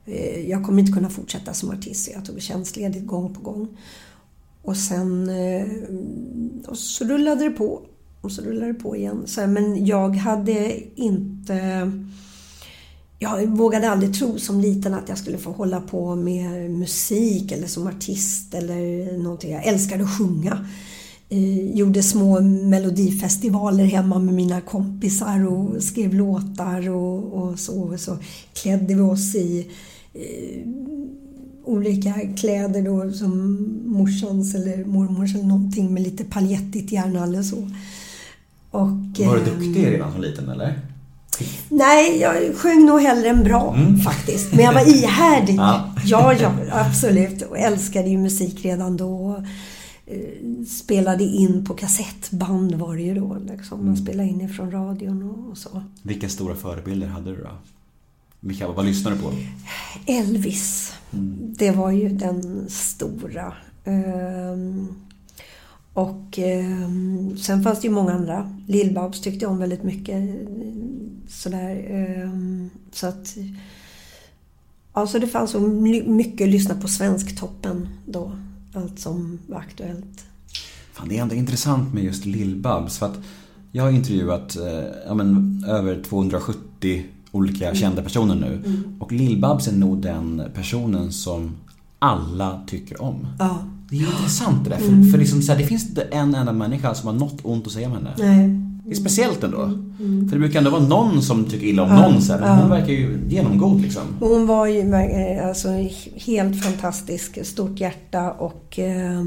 [0.07, 2.04] eh, jag kommer inte kunna fortsätta som artist.
[2.04, 3.68] Så jag tog tjänstledigt gång på gång.
[4.62, 5.66] Och sen eh,
[6.66, 7.83] och så rullade det på.
[8.20, 9.26] Och så rullade det på igen.
[9.37, 11.92] Men jag hade inte...
[13.18, 17.66] Jag vågade aldrig tro som liten att jag skulle få hålla på med musik eller
[17.66, 19.52] som artist eller någonting.
[19.52, 20.66] Jag älskade att sjunga.
[21.28, 27.83] Eh, gjorde små melodifestivaler hemma med mina kompisar och skrev låtar och, och så.
[27.83, 28.18] Och så
[28.52, 29.70] klädde vi oss i
[30.14, 30.68] eh,
[31.64, 37.70] olika kläder då som morsans eller mormors eller någonting med lite paljettigt gärna eller så.
[38.70, 38.88] Och,
[39.26, 40.81] Var du ehm, duktig redan som liten eller?
[41.68, 44.53] Nej, jag sjöng nog hellre än bra faktiskt.
[44.55, 45.55] Men jag var ihärdig.
[45.55, 45.66] Mm.
[46.05, 46.35] Ja.
[46.35, 47.42] ja, ja, absolut.
[47.42, 49.44] Och älskade ju musik redan då.
[50.07, 53.37] Eh, Spelade in på kassettband var det ju då.
[53.51, 53.79] Liksom.
[53.81, 53.87] Mm.
[53.87, 55.83] Man spelade in ifrån radion och så.
[56.03, 57.51] Vilka stora förebilder hade du då?
[58.40, 59.33] Vilka, vad lyssnade du på?
[60.07, 60.92] Elvis.
[61.12, 61.55] Mm.
[61.59, 63.53] Det var ju den stora.
[63.85, 64.88] Ehm,
[65.92, 68.55] och ehm, sen fanns det ju många andra.
[68.66, 70.16] Lill-Babs tyckte jag om väldigt mycket.
[71.28, 71.86] Sådär.
[71.90, 73.36] ehm, så att...
[74.92, 78.32] Alltså det fanns så my- mycket att lyssna på Svensktoppen då.
[78.74, 80.24] Allt som var aktuellt.
[80.92, 83.18] Fan, det är ändå intressant med just Lill-Babs för att
[83.72, 88.82] jag har intervjuat eh, ja, men, över 270 olika kända personer nu.
[89.00, 91.56] Och Lill-Babs är nog den personen som
[91.98, 93.26] alla tycker om.
[93.38, 93.58] Ja.
[93.90, 94.76] Det är intressant det där.
[94.76, 97.66] För, för liksom, så här, det finns inte en enda människa som har något ont
[97.66, 98.14] att säga om henne.
[98.18, 98.67] Nej.
[98.88, 99.70] Det är speciellt ändå.
[99.98, 102.70] För det brukar ändå vara någon som tycker illa om någon så här, men hon
[102.70, 104.03] verkar ju genomgod liksom.
[104.20, 105.68] Hon var ju eh, alltså,
[106.14, 109.22] helt fantastisk, stort hjärta och eh,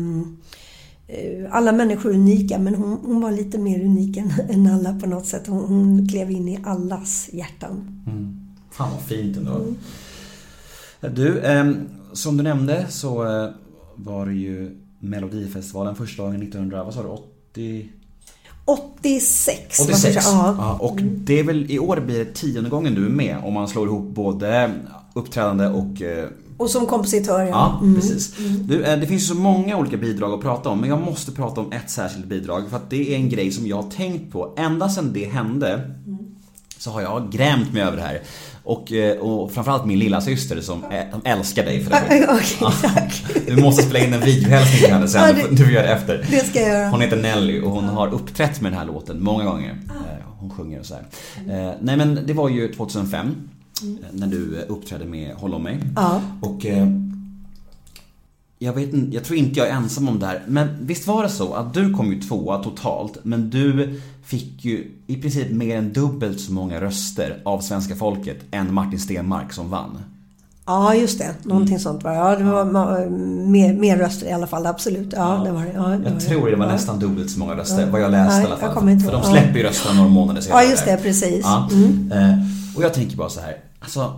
[1.49, 5.07] alla människor är unika men hon, hon var lite mer unik än, än alla på
[5.07, 5.47] något sätt.
[5.47, 8.03] Hon, hon klev in i allas hjärtan.
[8.71, 9.65] Fan vad fint ändå.
[10.99, 13.49] Du, ehm, som du nämnde så eh,
[13.95, 17.89] var det ju Melodifestivalen första gången 1900, vad sa du, 80?
[18.71, 19.79] 86.
[19.79, 20.15] var 86.
[20.15, 20.55] första- Ja.
[20.57, 23.53] Ja, och det är väl i år blir det tionde gången du är med om
[23.53, 24.71] man slår ihop både
[25.13, 26.25] uppträdande och eh,
[26.57, 28.33] Och som kompositör Ja, precis.
[28.67, 31.61] Du, eh, det finns så många olika bidrag att prata om, men jag måste prata
[31.61, 34.53] om ett särskilt bidrag för att det är en grej som jag har tänkt på
[34.57, 35.91] ända sedan det hände.
[36.77, 38.21] Så har jag grämt mig över det här.
[38.63, 40.83] Och, eh, och framförallt min lilla syster som,
[41.25, 42.27] älskar dig för det.
[42.29, 43.23] Okej, tack.
[43.47, 45.85] Du måste spela in en videohälsning till henne sen, du det- får- du får göra
[45.87, 46.27] det efter.
[46.31, 46.89] Det ska jag göra.
[46.89, 49.77] Hon heter Nelly och hon har uppträtt med den här låten många gånger.
[49.89, 51.03] Eh, Hon sjunger och så här.
[51.69, 53.27] Eh, Nej men det var ju 2005
[53.83, 55.79] eh, när du uppträdde med Håll om mig.
[55.95, 56.21] Ja.
[56.41, 56.65] Och
[58.63, 61.23] jag, vet, inte- jag tror inte jag är ensam om det här, men visst var
[61.23, 65.77] det så att du kom ju tvåa totalt, men du fick ju i princip mer
[65.77, 69.97] än dubbelt så många röster av svenska folket än Martin Stenmark som vann.
[70.65, 71.35] Ja, just det.
[71.43, 72.11] Någonting sånt var.
[72.13, 72.65] Ja, det var
[73.47, 74.65] mer, mer röster i alla fall.
[74.65, 75.13] Absolut.
[75.17, 75.71] Ja, det var det.
[75.75, 76.71] Ja, det var Jag tror det var Ja.
[76.71, 78.89] nästan dubbelt så många röster, vad jag läste Nej, i alla fall.
[78.89, 80.63] inte För de släpper ju rösterna några månader senare.
[80.63, 80.97] Ja, just det.
[80.97, 81.39] Precis.
[81.43, 81.69] Ja.
[81.73, 82.11] Mm.
[82.11, 82.37] Eh,
[82.75, 84.13] Och jag tänker bara så här, alltså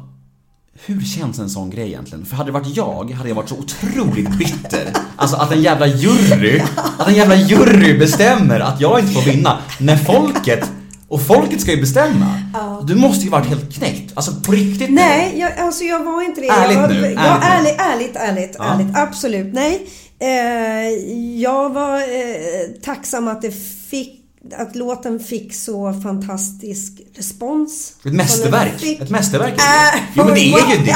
[0.86, 2.25] hur känns en sån grej egentligen?
[2.25, 4.93] För hade det varit jag, hade jag varit så otroligt bitter.
[5.15, 6.62] Alltså att en jävla jury,
[6.99, 9.57] att en jävla jury bestämmer att jag inte får vinna.
[9.79, 10.71] När folket,
[11.07, 12.39] och folket ska ju bestämma.
[12.88, 14.12] Du måste ju varit helt knäckt.
[14.15, 14.89] Alltså på riktigt.
[14.91, 16.47] Nej, jag, alltså jag var inte det.
[16.47, 17.83] Ärligt jag, nu, Ja, ärligt nu.
[17.83, 18.63] ärligt, ärligt, ärligt, Ja.
[18.73, 18.97] ärligt.
[18.97, 19.53] Absolut.
[19.53, 19.88] Nej.
[20.19, 20.89] Eh,
[21.41, 23.51] jag var eh, tacksam att det
[23.89, 24.19] fick
[24.58, 27.93] att låten fick så fantastisk respons.
[28.06, 28.79] Ett mästerverk.
[28.79, 29.01] fick.
[29.01, 29.53] Ett mästerverk.
[29.53, 30.95] Äh, jo men det är ju det.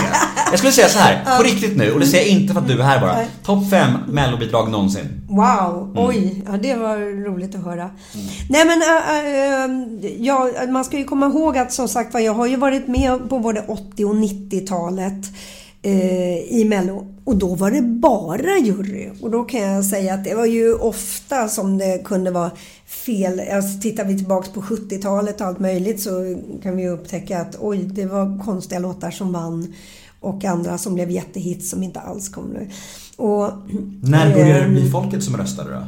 [0.50, 2.68] Jag skulle säga så här, på riktigt nu, och det säger jag inte för att
[2.68, 3.18] du är här bara.
[3.44, 5.22] Topp 5 mellobidrag någonsin.
[5.30, 6.06] Wow, Mm.
[6.08, 7.90] oj, ja, det var roligt att höra.
[8.50, 12.46] Nej men äh, äh, ja, man ska ju komma ihåg att som sagt jag har
[12.46, 15.30] ju varit med på både 80 och 90-talet eh,
[16.50, 17.08] i Mello.
[17.24, 19.10] Och då var det bara jury.
[19.22, 22.52] Och då kan jag säga att det var ju ofta som det kunde vara
[22.86, 23.42] fel.
[23.54, 27.78] Alltså, tittar vi tillbaks på 70-talet och allt möjligt så kan vi upptäcka att oj,
[27.78, 29.74] det var konstiga låtar som vann.
[30.20, 32.70] Och andra som blev jättehits som inte alls kom nu.
[33.18, 33.52] Och,
[34.04, 35.84] När började det ehm, bli folket som röstade då?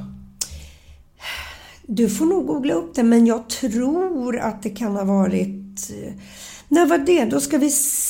[1.88, 5.91] Du får nog googla upp det, men jag tror att det kan ha varit...
[6.04, 6.13] eh,
[6.67, 7.25] När var det?
[7.25, 8.09] Då ska vi se.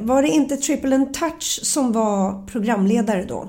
[0.00, 3.48] Var det inte Triple and Touch som var programledare då?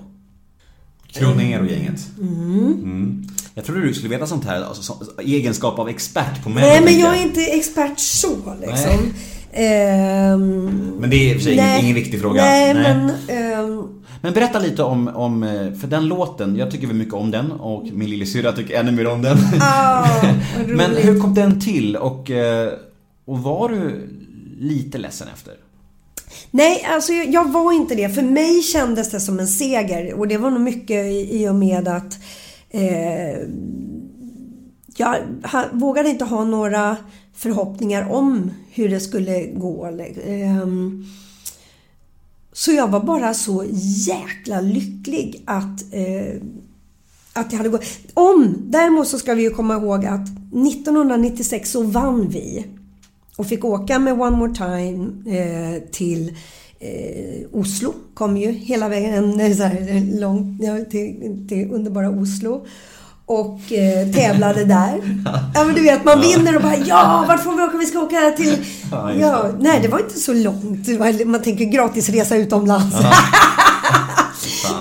[1.08, 2.08] Kroner och gänget.
[2.20, 3.28] Mm.
[3.54, 6.68] Jag trodde du skulle veta sånt här, alltså, som, egenskap av expert på Mello.
[6.68, 9.14] Nej, men jag är inte expert så liksom.
[9.54, 9.68] Nej.
[9.68, 10.66] Ehm,
[11.00, 11.84] Men det är i och för sig ingen, nej.
[11.84, 12.42] ingen viktig fråga.
[12.42, 13.12] Nej, men...
[13.28, 17.32] ehm, Men berätta lite om, om, eh, för den låten, jag tycker väl mycket om
[17.32, 19.38] den och min lillasyrra tycker ännu mer om den.
[19.62, 20.08] ah,
[20.68, 22.74] Men hur kom den till och, eh,
[23.26, 24.10] och var du
[24.60, 25.54] lite ledsen efter?
[26.52, 28.10] Nej, alltså jag, var inte det.
[28.10, 30.14] För mig kändes det som en seger.
[30.14, 32.20] Och det var nog mycket i, och med att
[32.70, 33.38] eh,
[34.96, 35.18] jag
[35.72, 36.98] vågade inte ha några
[37.36, 39.88] förhoppningar om hur det skulle gå.
[40.26, 40.68] Eh,
[42.54, 43.66] så jag var bara så
[44.08, 46.42] jäkla lycklig att, eh,
[47.34, 47.86] att det hade gått.
[48.14, 52.66] Om, däremot så ska vi ju komma ihåg att 1996 så vann vi.
[53.38, 56.36] Och fick åka med One More Time eh, till
[56.80, 57.94] eh, Oslo.
[58.14, 62.66] Kom ju hela vägen eh, så här, långt ja, till, till underbara Oslo.
[63.26, 65.02] Och eh, tävlade där.
[65.54, 67.78] Ja men du vet, man vinner och bara ja, vart får vi åka?
[67.78, 68.58] Vi ska åka till...
[69.20, 70.88] Ja, nej, det var inte så långt.
[71.26, 72.96] Man tänker gratisresa utomlands.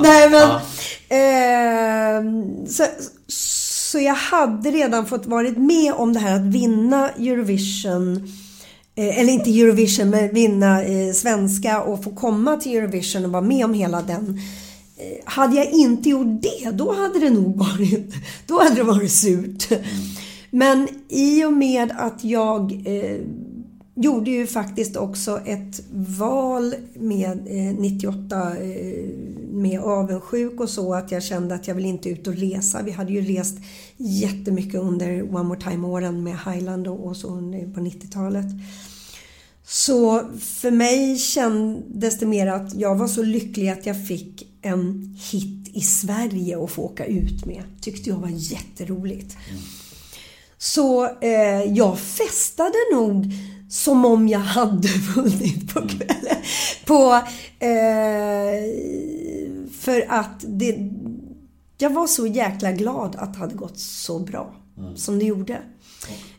[0.02, 0.60] nej men...
[1.08, 2.84] Ehm, så,
[3.28, 8.28] så jag hade redan fått varit med om det här att vinna Eurovision.
[8.98, 13.42] Eh, eller inte Eurovision, men vinna eh, svenska och få komma till Eurovision och vara
[13.42, 14.40] med om hela den.
[14.96, 18.14] Eh, hade jag inte gjort det, då hade det nog varit,
[18.46, 19.68] då hade det varit surt.
[20.50, 22.72] Men i och med att jag
[23.96, 29.04] gjorde ju faktiskt också ett val med eh, 98 eh,
[29.50, 32.82] med avundsjuk och så att jag kände att jag vill inte ut och resa.
[32.82, 33.58] Vi hade ju rest
[33.96, 37.28] jättemycket under One More Time-åren med Highland och, och så
[37.74, 38.46] på 90-talet.
[39.66, 45.16] Så för mig kändes det mer att jag var så lycklig att jag fick en
[45.30, 47.62] hit i Sverige att få åka ut med.
[47.80, 49.36] Tyckte jag var jätteroligt.
[50.58, 53.32] Så eh, jag festade nog
[53.68, 56.36] som om jag hade vunnit på kvällen.
[56.84, 57.14] På,
[57.58, 58.62] eh,
[59.80, 60.76] för att det,
[61.78, 64.54] jag var så jäkla glad att det hade gått så bra
[64.94, 65.58] som det gjorde.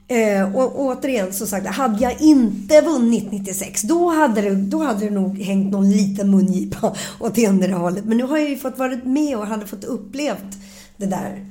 [0.08, 4.84] Eh, och, och återigen som sagt, hade jag inte vunnit 96 då hade det, då
[4.84, 8.06] hade det nog hängt någon liten mungipa åt ena hållet.
[8.06, 10.58] Men nu har jag ju fått varit med och hade fått upplevt
[10.98, 11.46] det där.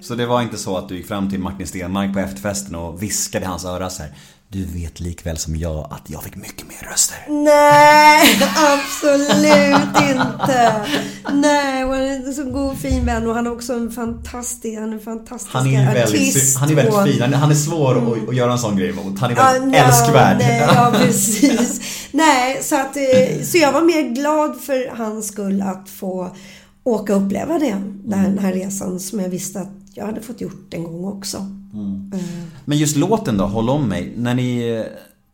[0.00, 3.02] Så det var inte så att du gick fram till Martin Stenmark på efterfesten och
[3.02, 4.12] viskade i hans öra så här.
[4.52, 7.16] Du vet likväl som jag att jag fick mycket mer röster.
[7.28, 10.86] Nej, absolut inte.
[11.32, 14.88] Nej, han är en så god fin vän och han är också en fantastisk, han
[14.88, 16.58] är en fantastisk Han är väldigt, artist.
[16.58, 17.32] han är väldigt och- fin.
[17.32, 19.18] Han är, svår att, att göra en sån grej mot.
[19.18, 20.38] Han är Ja, väldigt ja, älskvärd.
[20.38, 21.80] Nej, ja, precis.
[22.12, 26.36] Nej, så, att, eh, så jag var mer glad för hans skull att få
[26.84, 27.76] åka och uppleva det.
[28.04, 31.36] Den här resan som jag visste att jag hade fått gjort en gång också.
[31.36, 32.20] Eh,
[32.64, 34.12] Men just låten då, Håll om mig.
[34.16, 34.84] När ni,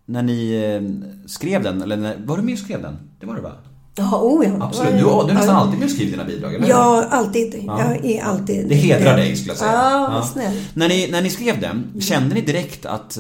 [0.07, 2.97] när ni eh, skrev den, eller när, var du med och skrev den?
[3.21, 3.53] Det var du va?
[3.99, 4.65] Ja, oh ja.
[4.65, 4.93] Absolut.
[4.93, 6.69] Du, du är nästan alltid med och skriver dina bidrag, eller?
[6.69, 7.63] Ja, alltid.
[7.67, 8.69] Jag är alltid...
[8.69, 9.73] Det hedrar dig skulle jag säga.
[9.73, 10.57] Ja, snäll.
[10.75, 13.19] När ni, när ni skrev den, kände ni direkt att...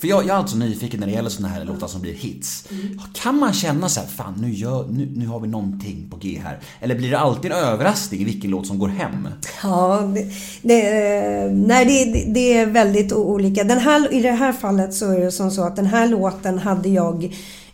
[0.00, 2.64] För jag, jag är alltså nyfiken när det gäller såna här låtar som blir hits.
[2.70, 2.98] Mm.
[3.12, 6.40] Kan man känna så här, fan nu, gör, nu, nu har vi någonting på G
[6.44, 6.58] här?
[6.80, 9.28] Eller blir det alltid en överraskning vilken låt som går hem?
[9.62, 10.26] Ja, det,
[10.62, 13.64] det, nej, det, det- är väldigt olika.
[13.64, 16.58] Den här, I det här fallet så är det som så att den här låten
[16.58, 17.24] hade jag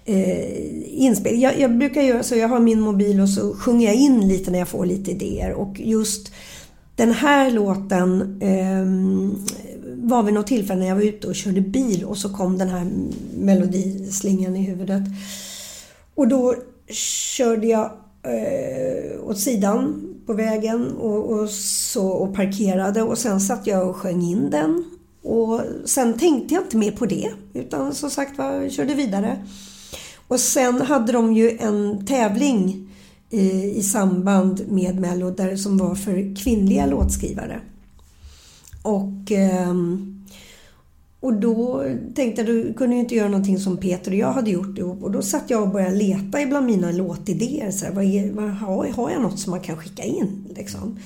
[0.05, 1.41] eh, inspel.
[1.43, 4.51] Jag, jag brukar göra så, jag har min mobil och så sjunger jag in lite
[4.51, 5.53] när jag får lite idéer.
[5.53, 6.33] Och just
[6.97, 8.85] den här låten eh,
[10.09, 12.69] var vid något tillfälle när jag var ute och körde bil och så kom den
[12.69, 12.87] här
[13.39, 15.03] melodislingan i huvudet.
[16.15, 16.55] Och då
[17.37, 17.85] körde jag
[18.23, 23.97] eh, åt sidan på vägen och, och, så, och parkerade och sen satt jag och
[23.97, 24.85] sjöng in den.
[25.23, 29.47] Och sen tänkte jag inte mer på det utan som sagt var, körde vidare.
[30.29, 32.91] Och sen hade de ju en tävling
[33.31, 37.61] i, i samband med Mello där som var för kvinnliga låtskrivare.
[38.85, 40.25] Och, ehm,
[41.21, 44.51] och då tänkte jag, du kunde ju inte göra någonting som Peter och jag hade
[44.51, 45.03] gjort ihop.
[45.03, 47.71] Och då satt jag och började leta ibland mina låtidéer.
[47.71, 50.55] Så här, vad är, vad, har, har jag något som man kan skicka in?
[50.57, 50.99] Liksom.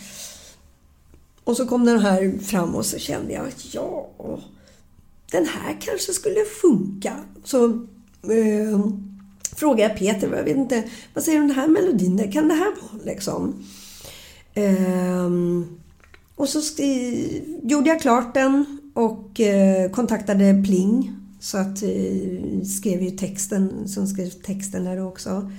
[1.45, 4.09] Och så kom den här fram och så kände jag, ja,
[5.31, 7.17] den här kanske skulle funka.
[7.45, 7.64] Så
[8.23, 8.81] eh,
[9.57, 12.33] frågade jag Peter, jag vet inte, vad säger du om den här melodin?
[12.33, 13.64] Kan det här vara liksom?
[14.55, 15.29] Eh,
[16.38, 21.12] och så skri- gjorde jag klart den och eh, kontaktade Pling.
[21.40, 25.51] Så att eh, skrev ju texten, som skrev texten där också.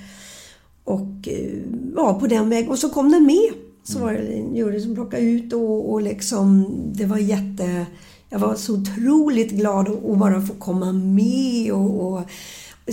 [0.84, 1.58] Och eh,
[1.96, 2.70] ja, på den vägen.
[2.70, 3.50] Och så kom den med.
[3.84, 7.86] Så var det en jury som plockade ut och, och liksom, det var jätte...
[8.30, 12.22] Jag var så otroligt glad att bara få komma med och, och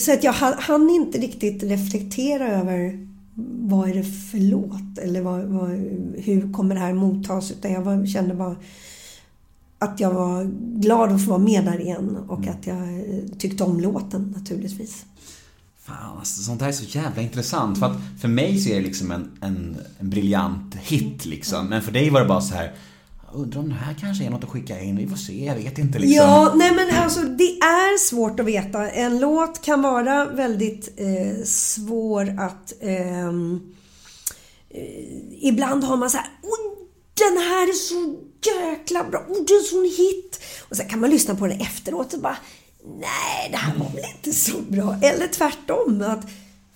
[0.00, 3.05] så att jag hann inte riktigt reflektera över
[3.44, 5.70] vad är det för låt eller vad, vad,
[6.16, 8.56] hur kommer det här mottas utan jag var, kände bara
[9.78, 10.44] att jag var
[10.80, 15.04] glad att få vara med där igen och att jag eh, tyckte om låten naturligtvis.
[15.78, 17.78] Fan, alltså, sånt här är så jävla intressant.
[17.78, 21.66] För att för mig så är det liksom en, en, en briljant hit liksom.
[21.66, 22.74] Men för dig var det bara så här.
[23.36, 24.96] Undrar om det här kanske är något att skicka in.
[24.96, 26.16] Vi får se, jag vet inte liksom.
[26.16, 28.90] Ja, nej men alltså det är svårt att veta.
[28.90, 32.72] En låt kan vara väldigt eh, svår att...
[32.80, 33.60] Ehm,
[34.70, 34.82] eh,
[35.40, 36.26] ibland har man så här,
[37.14, 39.20] den här är så jäkla bra.
[39.28, 40.40] Oh, det är en sån hit.
[40.68, 42.36] Och sen kan man lyssna på den efteråt och bara,
[42.84, 44.98] nej, det här var väl inte så bra.
[45.02, 46.02] Eller tvärtom.
[46.02, 46.26] att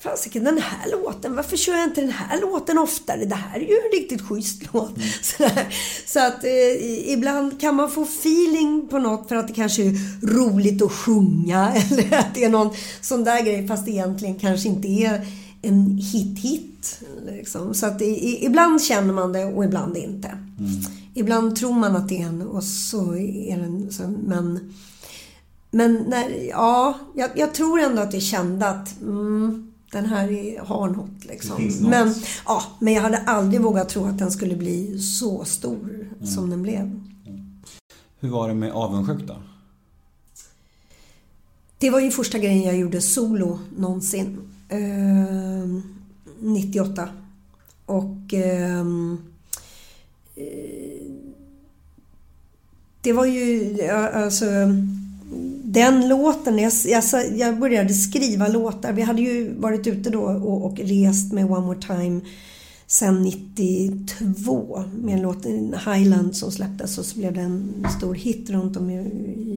[0.02, 3.24] Fasiken, den här låten, varför kör jag inte den här låten oftare?
[3.24, 4.94] Det här är ju en riktigt schysst låt.
[5.22, 5.74] Sådär.
[6.06, 10.26] Så att eh, ibland kan man få feeling på något för att det kanske är
[10.26, 14.68] roligt att sjunga eller att det är någon sån där grej fast det egentligen kanske
[14.68, 15.26] inte är
[15.62, 17.00] en hit-hit.
[17.26, 17.74] Liksom.
[17.74, 20.38] Så att i, ibland känner man det och ibland inte.
[21.14, 24.74] Ibland tror man att det är en och så är den så, men
[25.70, 30.60] men när, ja, jag, jag tror ändå att jag kände att mm, den här är,
[30.60, 31.24] har något.
[31.24, 31.64] Liksom.
[31.64, 31.80] Något.
[31.80, 32.14] Men,
[32.46, 36.62] ja, men jag hade aldrig vågat tro att den skulle bli så stor som den
[36.62, 37.00] blev.
[38.20, 39.36] Hur var det med avundsjuk då?
[41.78, 44.38] Det var ju första grejen jag gjorde solo någonsin.
[44.68, 45.82] Ehm,
[46.40, 47.08] 98.
[47.86, 49.18] Och ehm,
[50.36, 51.10] eh,
[53.00, 54.44] det var ju alltså
[55.72, 57.04] den låten, jag, jag,
[57.36, 58.92] jag började skriva låtar.
[58.92, 62.20] Vi hade ju varit ute då och, och rest med One More Time
[62.86, 65.46] sen 92 med en låt
[65.86, 69.56] Highland som släpptes och så blev det en stor hit runt om i,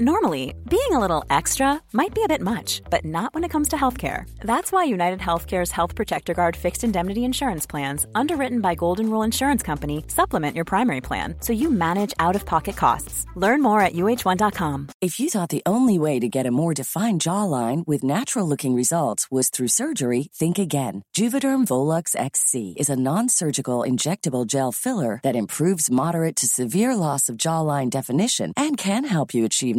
[0.00, 3.68] Normally, being a little extra might be a bit much, but not when it comes
[3.68, 4.28] to healthcare.
[4.40, 9.22] That's why United Healthcare's Health Protector Guard fixed indemnity insurance plans, underwritten by Golden Rule
[9.22, 13.24] Insurance Company, supplement your primary plan so you manage out of pocket costs.
[13.36, 14.88] Learn more at uh1.com.
[15.00, 18.74] If you thought the only way to get a more defined jawline with natural looking
[18.74, 21.04] results was through surgery, think again.
[21.16, 26.96] Juvederm Volux XC is a non surgical injectable gel filler that improves moderate to severe
[26.96, 29.76] loss of jawline definition and can help you achieve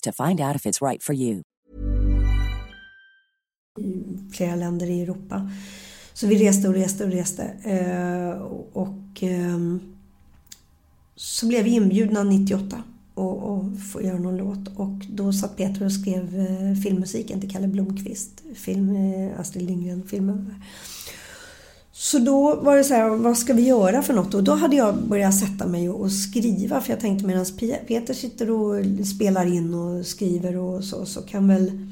[0.00, 1.42] to find out if it's right for you.
[4.32, 5.50] flera länder i Europa.
[6.12, 7.42] Så vi reste och reste och reste.
[7.64, 8.42] Eh,
[8.72, 9.58] och eh,
[11.16, 12.82] så blev vi inbjudna 98
[13.14, 14.76] och, och få göra någon låt.
[14.76, 18.42] Och då satt Peter och skrev eh, filmmusiken till Kalle Blomqvist.
[18.54, 20.54] Film, eh, Astrid Lindgren-filmen.
[22.00, 24.34] Så då var det så här, vad ska vi göra för något?
[24.34, 26.80] Och då hade jag börjat sätta mig och skriva.
[26.80, 27.46] För jag tänkte medan
[27.86, 31.86] Peter sitter och spelar in och skriver och så, så kan väl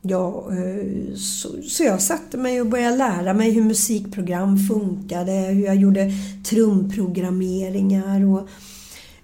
[0.00, 0.58] jag...
[0.58, 5.76] Eh, så, så jag satte mig och började lära mig hur musikprogram funkade, hur jag
[5.76, 6.12] gjorde
[6.44, 8.48] trumprogrammeringar och,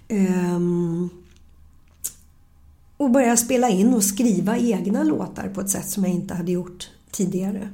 [0.09, 1.09] um,
[2.97, 6.51] och började spela in och skriva egna låtar på ett sätt som jag inte hade
[6.51, 7.69] gjort tidigare.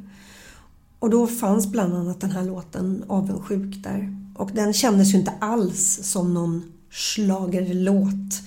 [1.05, 4.15] Och då fanns bland annat den här låten Avundsjuk där.
[4.35, 8.41] Och den kändes ju inte alls som någon schlagerlåt.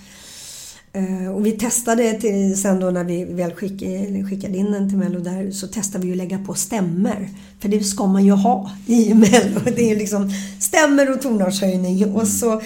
[0.92, 4.98] Eh, och vi testade till, sen då när vi väl skickade, skickade in den till
[4.98, 7.28] Mello där så testade vi ju lägga på stämmer.
[7.60, 9.60] För det ska man ju ha i Mello.
[9.76, 10.30] Det är liksom
[10.60, 12.14] stämmer och tonartshöjning.
[12.14, 12.62] Och så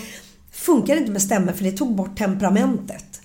[0.52, 3.20] funkar det inte med stämmer för det tog bort temperamentet.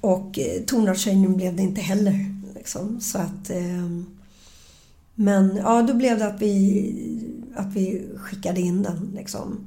[0.00, 2.40] Och eh, tonartshöjning blev det inte heller.
[2.54, 3.00] Liksom.
[3.00, 3.50] Så att...
[3.50, 4.15] Eh,
[5.16, 7.22] men ja, då blev det att vi,
[7.54, 9.58] att vi skickade in den liksom.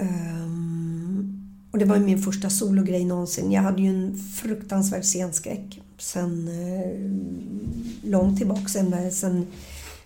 [0.00, 1.40] Um,
[1.70, 3.52] och det var min första sologrej någonsin.
[3.52, 9.46] Jag hade ju en fruktansvärd scenskräck sen eh, långt tillbaka, sen, sen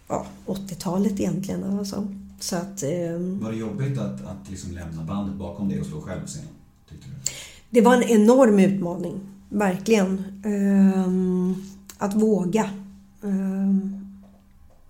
[0.08, 1.64] ja, 80-talet egentligen.
[1.78, 2.08] Alltså.
[2.40, 6.00] Så att, eh, Var det jobbigt att, att liksom lämna bandet bakom dig och stå
[6.00, 6.48] själv på scenen?
[6.88, 7.14] Tyckte du?
[7.70, 10.24] det var en enorm utmaning, verkligen.
[10.44, 11.54] Ehm,
[11.98, 12.70] att våga.
[13.22, 13.97] Ehm,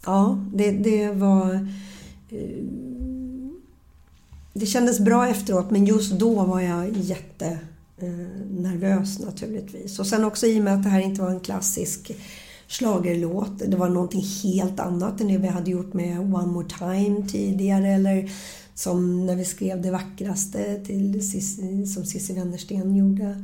[0.05, 1.55] ja, det, det var...
[2.31, 2.65] Eh,
[4.53, 9.99] det kändes bra efteråt men just då var jag jättenervös eh, naturligtvis.
[9.99, 12.13] Och sen också i och med att det här inte var en klassisk
[12.69, 13.59] schlagerlåt.
[13.67, 17.89] Det var någonting helt annat än det vi hade gjort med One More Time tidigare
[17.89, 18.31] eller
[18.75, 23.25] som när vi skrev Det vackraste till Cissi, som Cissi Wennersten gjorde.
[23.25, 23.39] Mm.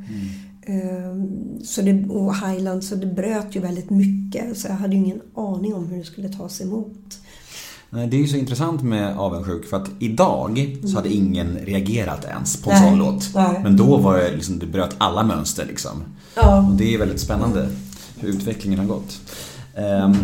[1.63, 4.57] Så det, och Highland, så det bröt ju väldigt mycket.
[4.57, 7.19] Så jag hade ju ingen aning om hur det skulle tas emot.
[7.89, 12.25] Nej, Det är ju så intressant med Avundsjuk för att idag så hade ingen reagerat
[12.25, 13.29] ens på en Nej, sån låt.
[13.35, 13.59] nej.
[13.63, 16.03] Men då var det liksom, det bröt alla mönster liksom.
[16.35, 16.67] Ja.
[16.69, 17.69] Och det är väldigt spännande
[18.19, 19.21] hur utvecklingen har gått.
[19.75, 20.15] Ehm,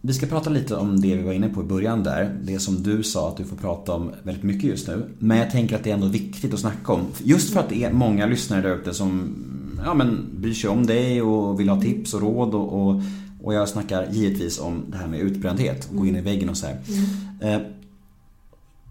[0.00, 2.36] vi ska prata lite om det vi var inne på i början där.
[2.44, 5.08] Det som du sa att du får prata om väldigt mycket just nu.
[5.18, 7.00] Men jag tänker att det är ändå viktigt att snacka om.
[7.24, 9.34] Just för att det är många lyssnare där ute som
[9.84, 12.54] ja, men, bryr sig om dig och vill ha tips och råd.
[12.54, 13.02] Och, och,
[13.42, 15.88] och jag snackar givetvis om det här med utbrändhet.
[15.92, 16.78] Gå in i väggen och så här.
[17.40, 17.60] Eh,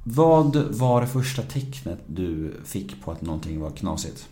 [0.03, 4.27] vad var det första tecknet du fick på att någonting var knasigt?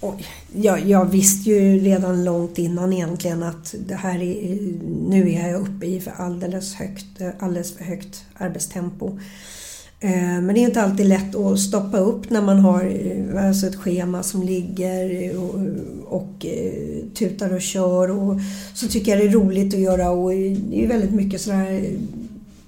[0.00, 4.58] Oj, jag, jag visste ju redan långt innan egentligen att det här är,
[5.08, 9.18] nu är jag uppe i för alldeles, högt, alldeles för högt arbetstempo.
[10.04, 13.66] Eh, men det är inte alltid lätt att stoppa upp när man har eh, alltså
[13.66, 15.54] ett schema som ligger och,
[16.18, 18.10] och eh, tutar och kör.
[18.10, 18.40] Och
[18.74, 21.84] så tycker jag det är roligt att göra och det är ju väldigt mycket sådär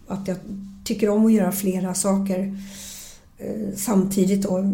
[0.09, 0.37] att jag
[0.85, 2.59] tycker om att göra flera saker
[3.77, 4.65] samtidigt då.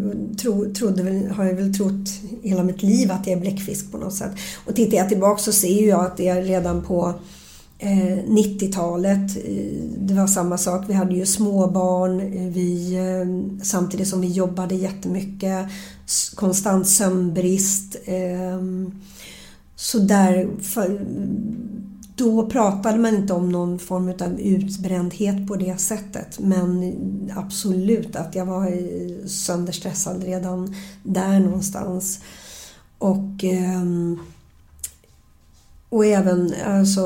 [0.42, 2.08] Tro, trodde väl, har jag väl trott
[2.42, 4.32] hela mitt liv att jag är bläckfisk på något sätt.
[4.66, 7.14] Och tittar jag tillbaka så ser jag att det redan på
[7.82, 9.36] Eh, 90-talet.
[9.36, 10.84] Eh, det var samma sak.
[10.88, 12.20] Vi hade ju småbarn.
[12.20, 12.98] Eh, vi,
[13.62, 15.66] samtidigt som vi jobbade jättemycket.
[16.34, 17.96] Konstant sömnbrist.
[19.76, 20.50] Så där,
[22.16, 26.38] då pratade man inte om någon form av utbrändhet på det sättet.
[26.38, 26.94] Men
[27.36, 28.72] absolut att jag var
[29.28, 32.20] sönderstressad redan där någonstans.
[32.98, 34.18] Och, ehm,
[35.90, 37.00] och även alltså,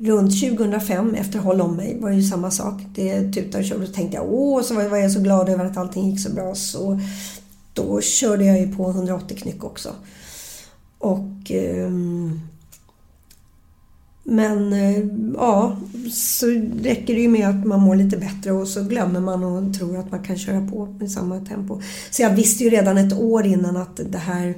[0.00, 2.82] runt 2005 efter Håll om mig var det ju samma sak.
[2.94, 5.64] Det tutade och körde och tänkte jag åh, så var var jag så glad över
[5.64, 6.54] att allting gick så bra.
[6.54, 7.00] Så
[7.74, 9.88] då körde jag ju på 180 knyck också.
[10.98, 12.40] Och ehm,
[14.24, 15.76] men eh, ja,
[16.12, 16.46] så
[16.82, 19.98] räcker det ju med att man mår lite bättre och så glömmer man och tror
[19.98, 21.80] att man kan köra på med samma tempo.
[22.10, 24.54] Så jag visste ju redan ett år innan att det här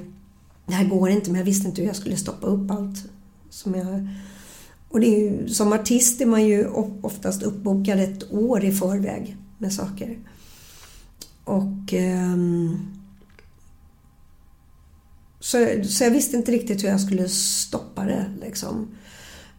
[0.65, 3.05] det här går inte, men jag visste inte hur jag skulle stoppa upp allt.
[3.49, 4.07] Som jag,
[4.89, 6.67] och det är ju, som artist är man ju
[7.01, 10.19] oftast uppbokad ett år i förväg med saker.
[11.43, 11.93] Och...
[11.93, 12.89] Um,
[15.39, 18.25] så, så jag visste inte riktigt hur jag skulle stoppa det.
[18.41, 18.87] Liksom.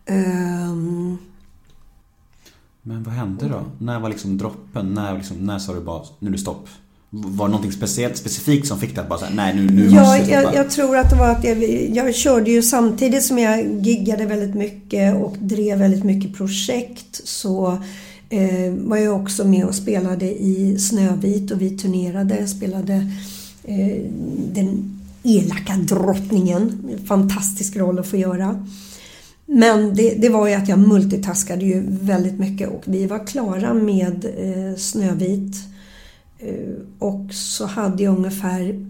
[0.07, 1.19] Um,
[2.83, 3.65] Men vad hände då?
[3.79, 4.95] När var liksom droppen?
[4.95, 6.69] När, liksom, när sa du bara, nu är det stopp?
[7.17, 10.01] Var det någonting speciellt, specifikt som fick dig att bara säga, nej nu, nu ja,
[10.01, 13.85] måste jag jag tror att det var att jag, jag körde ju samtidigt som jag
[13.85, 17.79] giggade väldigt mycket och drev väldigt mycket projekt så
[18.31, 22.95] eh, var jag också med och spelade i Snövit och vi turnerade, spelade
[23.65, 24.03] eh,
[24.53, 26.91] den elaka drottningen.
[27.07, 28.67] Fantastisk roll att få göra.
[29.47, 33.75] Men det, det, var ju att jag multitaskade ju väldigt mycket och vi var klara
[33.75, 35.74] med eh, Snövit.
[36.39, 38.87] Eh, och så hade jag ungefär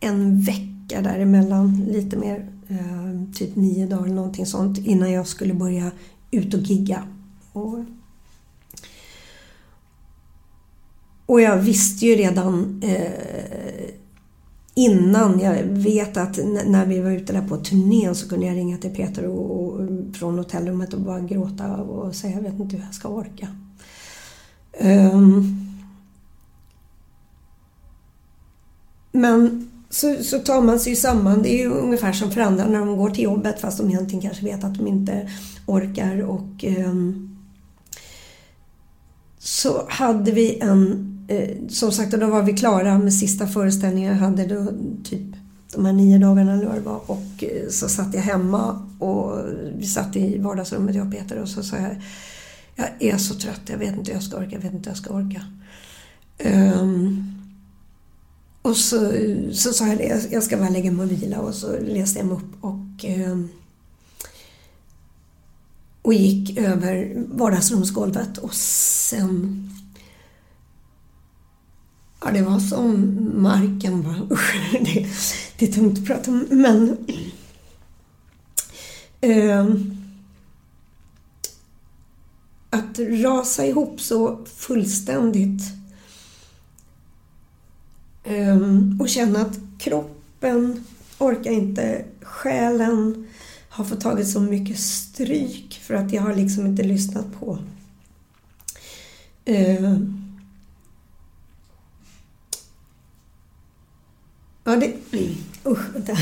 [0.00, 5.54] en vecka däremellan, lite mer, eh, typ nio dagar eller någonting sånt, innan jag skulle
[5.54, 5.90] börja
[6.30, 7.04] ut och gigga.
[7.52, 7.78] Och,
[11.26, 13.90] och jag visste ju redan eh,
[14.74, 18.76] innan jag vet att när vi var ute där på turnén så kunde jag ringa
[18.76, 22.84] till Peter och, och, från hotellrummet och bara gråta och säga jag vet inte hur
[22.84, 23.48] jag ska orka.
[24.80, 25.69] Um,
[29.12, 31.42] men så, så tar man sig samman.
[31.42, 34.22] Det är ju ungefär som för andra när de går till jobbet fast de egentligen
[34.22, 35.30] kanske vet att de inte
[35.66, 36.22] orkar.
[36.22, 36.94] Och eh,
[39.38, 44.12] Så hade vi en eh, som sagt, då var vi klara med sista föreställningen.
[44.12, 44.72] Jag hade då
[45.04, 45.36] typ
[45.74, 47.10] de här nio dagarna eller vad det var.
[47.10, 49.38] Och eh, så satt jag hemma och
[49.76, 51.96] vi satt i vardagsrummet jag och Peter och så sa jag
[52.74, 54.96] Jag är så trött, jag vet inte hur jag ska orka, jag vet inte hur
[54.96, 55.42] jag ska orka.
[56.80, 57.39] Um,
[58.62, 59.12] och så,
[59.52, 62.26] så sa jag det, jag ska bara lägga mig och vila och så läste jag
[62.26, 63.48] mig upp och ehm,
[66.02, 69.66] och gick över vardagsrumsgolvet och sen
[72.24, 74.28] Ja, det var som marken bara.
[74.30, 75.06] Usch, det,
[75.58, 76.46] det är tungt att prata om.
[76.50, 76.96] Men...
[79.20, 79.96] Ehm,
[82.70, 85.62] att rasa ihop så fullständigt
[89.00, 90.84] och känna att kroppen
[91.18, 93.26] orkar inte, själen
[93.68, 97.58] har fått tagit så mycket stryk för att jag har liksom inte lyssnat på.
[99.44, 99.94] Eh,
[104.64, 104.92] Ja, det...
[105.66, 106.12] Usch, vänta.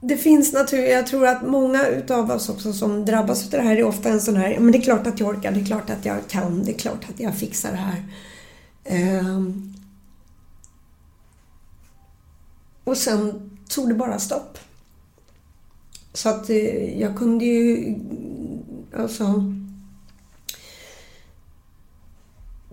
[0.00, 3.76] det finns naturligtvis, jag tror att många utav oss också som drabbas av det här
[3.76, 5.90] är ofta en sån här, men det är klart att jag orkar, det är klart
[5.90, 8.04] att jag kan, det är klart att jag fixar det här.
[9.20, 9.74] Um,
[12.84, 14.58] och sen tog det bara stopp.
[16.12, 17.94] Så att eh, jag kunde ju,
[18.96, 19.54] alltså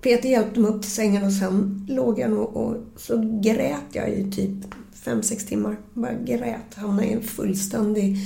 [0.01, 4.09] Peter hjälpte mig upp till sängen och sen låg jag nog och så grät jag
[4.09, 4.65] ju typ
[5.07, 5.77] 5-6 timmar.
[5.93, 6.75] Bara grät.
[6.75, 8.17] Hamnade i en fullständig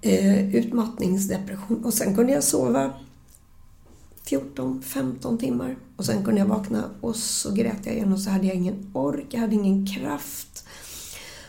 [0.00, 1.84] eh, utmattningsdepression.
[1.84, 2.92] Och sen kunde jag sova
[4.26, 5.76] 14-15 timmar.
[5.96, 8.90] Och sen kunde jag vakna och så grät jag igen och så hade jag ingen
[8.92, 10.64] ork, jag hade ingen kraft.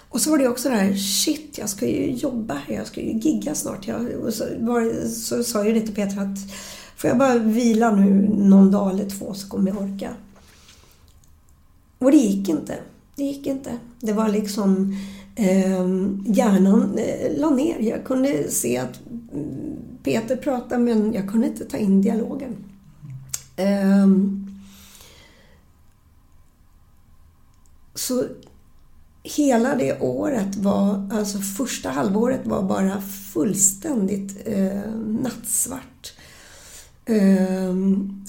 [0.09, 3.01] Och så var det också det här, shit, jag ska ju jobba här, jag ska
[3.01, 3.87] ju gigga snart.
[3.87, 6.37] Jag, och så, var, så sa jag det till Peter att
[7.03, 10.13] Får jag bara vila nu någon dag eller två så kommer jag orka.
[11.97, 12.79] Och det gick inte.
[13.15, 13.77] Det gick inte.
[13.99, 14.97] Det var liksom...
[15.35, 15.87] Eh,
[16.25, 17.79] hjärnan eh, la ner.
[17.79, 18.99] Jag kunde se att
[20.03, 22.55] Peter pratade men jag kunde inte ta in dialogen.
[23.55, 24.07] Eh,
[27.95, 28.25] så
[29.23, 34.91] hela det året var, alltså första halvåret var bara fullständigt eh,
[35.21, 36.13] nattsvart
[37.05, 37.73] eh,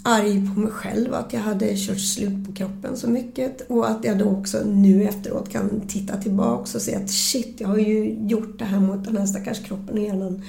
[0.02, 4.04] arg på mig själv att jag hade kört slut på kroppen så mycket och att
[4.04, 8.18] jag då också nu efteråt kan titta tillbaks och se att shit, jag har ju
[8.28, 10.42] gjort det här mot den här stackars kroppen och hjärnan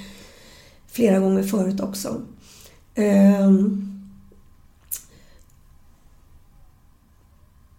[0.86, 2.22] flera gånger förut också.
[2.94, 3.50] Eh,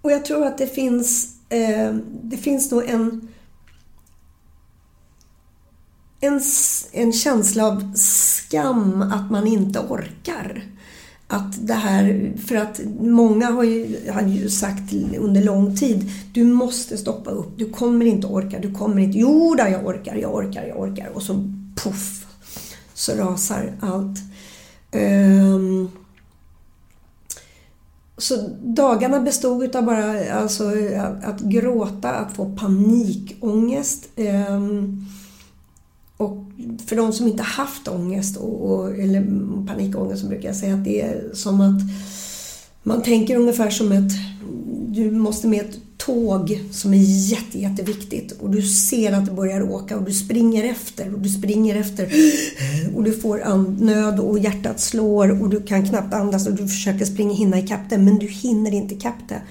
[0.02, 3.28] och jag tror att det finns, eh, det finns nog en
[6.20, 6.42] en,
[6.92, 10.64] en känsla av skam att man inte orkar.
[11.30, 16.44] Att det här, för att många har ju, har ju sagt under lång tid, du
[16.44, 20.36] måste stoppa upp, du kommer inte orka, du kommer inte, jo då, jag orkar, jag
[20.36, 21.34] orkar, jag orkar och så
[21.76, 22.26] puff
[22.94, 24.20] så rasar allt.
[24.92, 25.92] Um,
[28.18, 30.64] så dagarna bestod utav bara alltså,
[30.98, 34.10] att, att gråta, att få panikångest.
[34.16, 35.06] Um,
[36.18, 36.48] och
[36.86, 39.22] för de som inte haft ångest, och, och, eller
[39.68, 41.82] panikångest, så brukar jag säga att det är som att
[42.84, 44.12] man tänker ungefär som ett...
[44.88, 49.72] Du måste med ett tåg som är jätte, jätteviktigt och du ser att det börjar
[49.72, 52.12] åka och du springer efter och du springer efter
[52.96, 57.06] och du får andnöd och hjärtat slår och du kan knappt andas och du försöker
[57.06, 59.42] springa hinna ikapp det men du hinner inte ikapp det.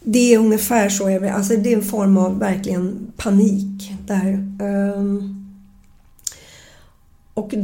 [0.00, 4.32] Det är ungefär så, jag, alltså det är en form av verkligen panik där.
[4.96, 5.45] Um,
[7.36, 7.54] och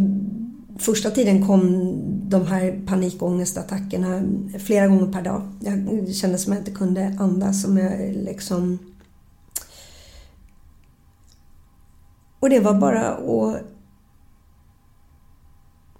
[0.78, 1.94] första tiden kom
[2.28, 4.22] de här panikångestattackerna
[4.58, 5.42] flera gånger per dag.
[5.60, 7.62] Jag kände som att jag inte kunde andas.
[7.62, 8.78] Som jag liksom...
[12.40, 13.62] Och det var bara att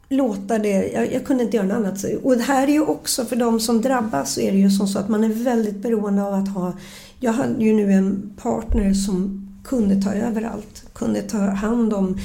[0.09, 0.93] låta det...
[0.93, 2.05] Jag, jag, kunde inte göra något annat.
[2.23, 4.89] Och det här är ju också för de som drabbas så är det ju som
[4.89, 6.73] så att man är väldigt beroende av att ha...
[7.21, 10.85] Jag hade ju nu en partner som kunde ta över allt.
[10.93, 12.19] Kunde ta hand om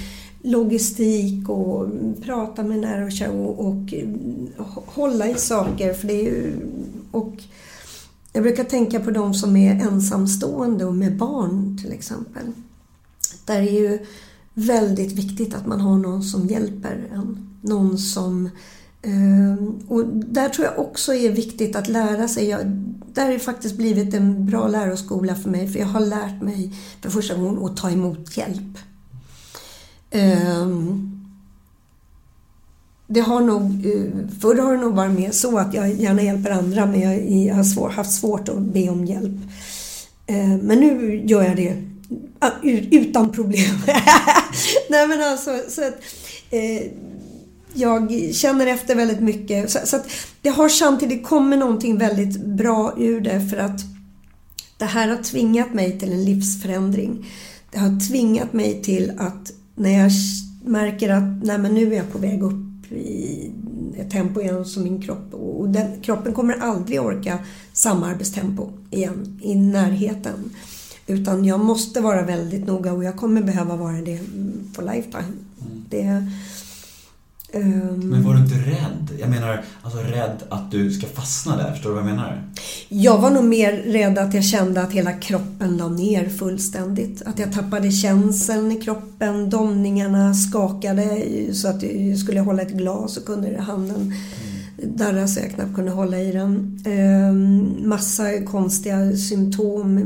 [0.47, 1.87] logistik och
[2.21, 4.07] prata med nära och kära och, och, eh,
[4.85, 5.93] hålla i saker.
[5.93, 6.53] För det är ju,
[7.11, 7.33] och
[8.33, 12.43] jag brukar tänka på de som är ensamstående och med barn till exempel.
[13.45, 13.99] Där är ju
[14.53, 17.49] väldigt viktigt att man har någon som hjälper en.
[17.61, 18.49] Någon som...
[19.01, 22.49] Eh, och där tror jag också är viktigt att lära sig.
[22.49, 22.59] Jag,
[23.13, 26.73] där har det faktiskt blivit en bra läroskola för mig för jag har lärt mig
[27.01, 28.77] för första gången att ta emot hjälp.
[30.11, 31.17] Um,
[33.07, 36.51] det har nog, eh, förr har det nog varit mer så att jag gärna hjälper
[36.51, 37.01] andra men
[37.45, 39.37] jag har svår, haft svårt att be om hjälp.
[40.27, 41.83] Ehm, men nu gör jag det
[42.39, 42.51] ah,
[42.91, 43.75] utan problem.
[44.89, 45.99] Nej men alltså, så att,
[46.49, 46.91] eh,
[47.73, 49.71] jag känner efter väldigt mycket.
[49.71, 50.09] Så, så att
[50.41, 53.81] det har samtidigt kommit någonting väldigt bra ur det för att
[54.77, 57.25] det här har tvingat mig till en livsförändring.
[57.71, 60.11] Det har tvingat mig till att när jag
[60.65, 63.51] märker att nej, men nu är jag på väg upp i
[63.97, 67.39] ett tempo igen som min kropp och den, kroppen kommer aldrig orka
[67.73, 70.49] samma arbetstempo igen i närheten.
[71.07, 74.19] Utan jag måste vara väldigt noga och jag kommer behöva vara det
[74.73, 75.33] for lifetime.
[75.61, 75.85] Mm.
[75.89, 76.31] Det,
[77.53, 79.19] Um, men var du inte rädd?
[79.19, 81.71] Jag menar, alltså rädd att du ska fastna där.
[81.71, 82.43] Förstår du vad jag menar?
[82.89, 87.21] Jag var nog mer rädd att jag kände att hela kroppen la ner fullständigt.
[87.21, 91.23] Att jag tappade känseln i kroppen, domningarna skakade
[91.53, 94.13] så att jag skulle hålla ett glas och kunde handen
[94.79, 96.83] mm darra så jag knappt kunde hålla i den.
[96.85, 99.99] Ehm, massa konstiga symptom.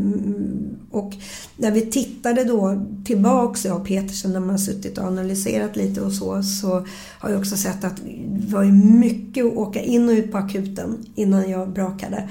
[0.91, 1.13] Och
[1.57, 6.01] när vi tittade då tillbaks, jag och Petersen, när man har suttit och analyserat lite
[6.01, 6.85] och så, så
[7.19, 8.63] har jag också sett att det var
[8.99, 12.29] mycket att åka in och ut på akuten innan jag brakade.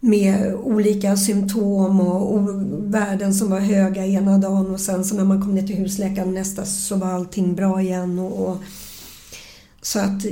[0.00, 2.48] Med olika symptom och, och
[2.94, 6.34] värden som var höga ena dagen och sen så när man kom ner till husläkaren
[6.34, 8.18] nästa så var allting bra igen.
[8.18, 8.56] och, och
[9.82, 10.24] så att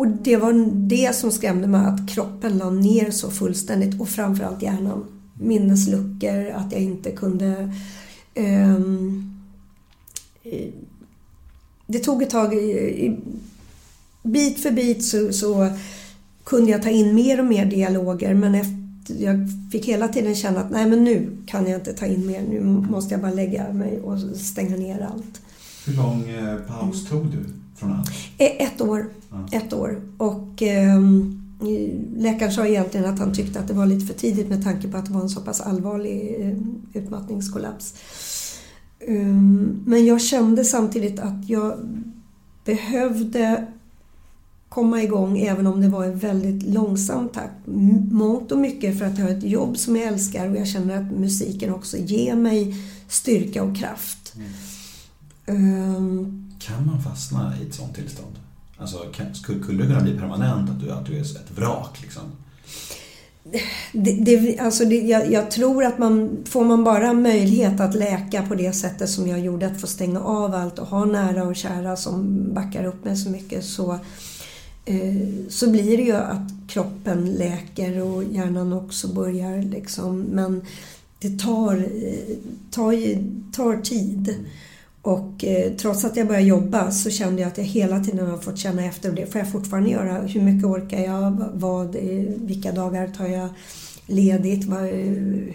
[0.00, 0.52] och det var
[0.88, 5.04] det som skrämde mig, att kroppen la ner så fullständigt och framförallt hjärnan.
[5.34, 7.74] Minnesluckor, att jag inte kunde...
[8.36, 9.40] Um,
[11.86, 12.50] det tog ett tag.
[14.22, 15.70] Bit för bit så, så,
[16.44, 20.60] kunde jag ta in mer och mer dialoger men efter, jag fick hela tiden känna
[20.60, 22.42] att nej men nu kan jag inte ta in mer.
[22.50, 25.40] Nu måste jag bara lägga mig och stänga ner allt.
[25.86, 27.59] Hur lång eh, paus tog du?
[27.80, 28.10] Från allt?
[28.38, 29.06] Eh, ett år.
[29.30, 29.48] Ja.
[29.52, 30.02] Ett år.
[30.18, 31.00] Och eh,
[32.16, 34.96] läkaren sa egentligen att han tyckte att det var lite för tidigt med tanke på
[34.96, 36.56] att det var en så pass allvarlig eh,
[37.02, 37.94] utmattningskollaps.
[39.08, 41.78] Um, men jag kände samtidigt att jag
[42.64, 43.66] behövde
[44.68, 47.66] komma igång även om det var en väldigt långsam takt.
[48.10, 50.96] Mångt och mycket för att jag har ett jobb som jag älskar och jag känner
[50.96, 52.74] att musiken också ger mig
[53.08, 54.34] styrka och kraft.
[55.46, 55.96] Mm.
[55.96, 58.38] Um, kan man fastna i ett sånt tillstånd?
[58.76, 62.02] Alltså, kan, skulle, skulle det kunna bli permanent att du, att du är ett vrak
[62.02, 62.22] liksom?
[63.92, 68.42] Det, det, alltså det, jag, jag, tror att man, får man bara möjlighet att läka
[68.42, 71.56] på det sättet som jag gjorde, att få stänga av allt och ha nära och
[71.56, 73.92] kära som backar upp mig så mycket så,
[74.84, 80.20] eh, så blir det ju att kroppen läker och hjärnan också börjar liksom.
[80.20, 80.62] Men
[81.18, 82.36] det tar, eh,
[82.70, 82.94] tar,
[83.52, 84.34] tar tid.
[85.02, 88.38] Och eh, trots att jag började jobba så kände jag att jag hela tiden har
[88.38, 89.12] fått känna efter.
[89.12, 90.12] Det får jag fortfarande göra.
[90.12, 91.44] Hur mycket orkar jag?
[91.54, 91.96] Vad,
[92.36, 93.48] vilka dagar tar jag
[94.06, 94.64] ledigt?
[94.64, 94.82] Vad,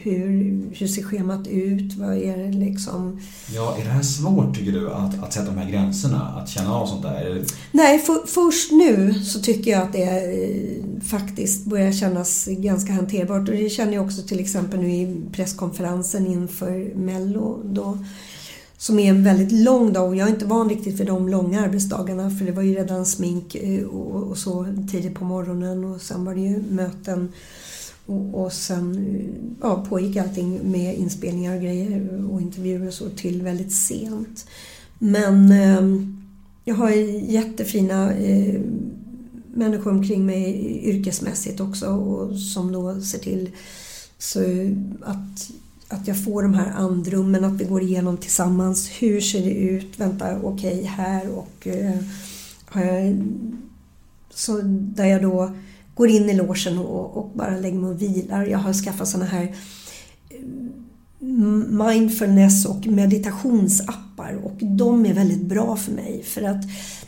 [0.01, 1.93] hur, hur ser schemat ut?
[1.93, 3.21] Vad är det liksom?
[3.53, 6.21] Ja, är det här svårt tycker du att, att sätta de här gränserna?
[6.21, 7.43] Att känna av sånt där?
[7.71, 13.49] Nej, för, först nu så tycker jag att det eh, faktiskt börjar kännas ganska hanterbart.
[13.49, 17.61] Och det känner jag också till exempel nu i presskonferensen inför Mello.
[17.63, 17.97] Då,
[18.85, 21.61] som är en väldigt lång dag och jag är inte van riktigt för de långa
[21.61, 26.01] arbetsdagarna för det var ju redan smink eh, och, och så tidigt på morgonen och
[26.01, 27.31] sen var det ju möten
[28.05, 29.25] och, och sen eh,
[29.61, 34.47] ja, pågick allting med inspelningar och grejer och intervjuer och så till väldigt sent.
[34.99, 36.07] Men eh,
[36.65, 38.61] jag har jättefina eh,
[39.53, 43.49] människor omkring mig yrkesmässigt också och som då ser till
[44.17, 44.39] så
[45.01, 45.51] att,
[45.87, 48.89] att jag får de här andrummen, att vi går igenom tillsammans.
[48.99, 49.99] Hur ser det ut?
[49.99, 51.99] Vänta, okej, här och eh,
[54.29, 55.51] så där jag då
[55.95, 58.45] går in i logen och, och bara lägger mig och vilar.
[58.45, 59.55] Jag har skaffat såna här
[60.29, 60.39] eh,
[61.69, 66.63] mindfulness och meditationsappar och de är väldigt bra för mig för att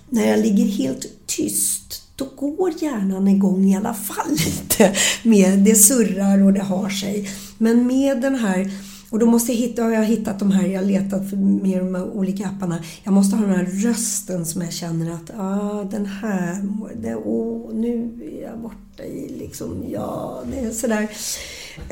[0.09, 4.95] när jag ligger helt tyst då går hjärnan igång i alla fall lite.
[5.24, 7.30] Med, det surrar och det har sig.
[7.57, 8.72] Men med den här
[9.09, 11.95] och då måste jag hitta, jag har hittat de här, jag har letat med de
[11.95, 12.80] här olika apparna.
[13.03, 16.63] Jag måste ha den här rösten som jag känner att, ah, den här,
[16.95, 21.09] det, åh, nu är jag borta i liksom, ja, det är sådär.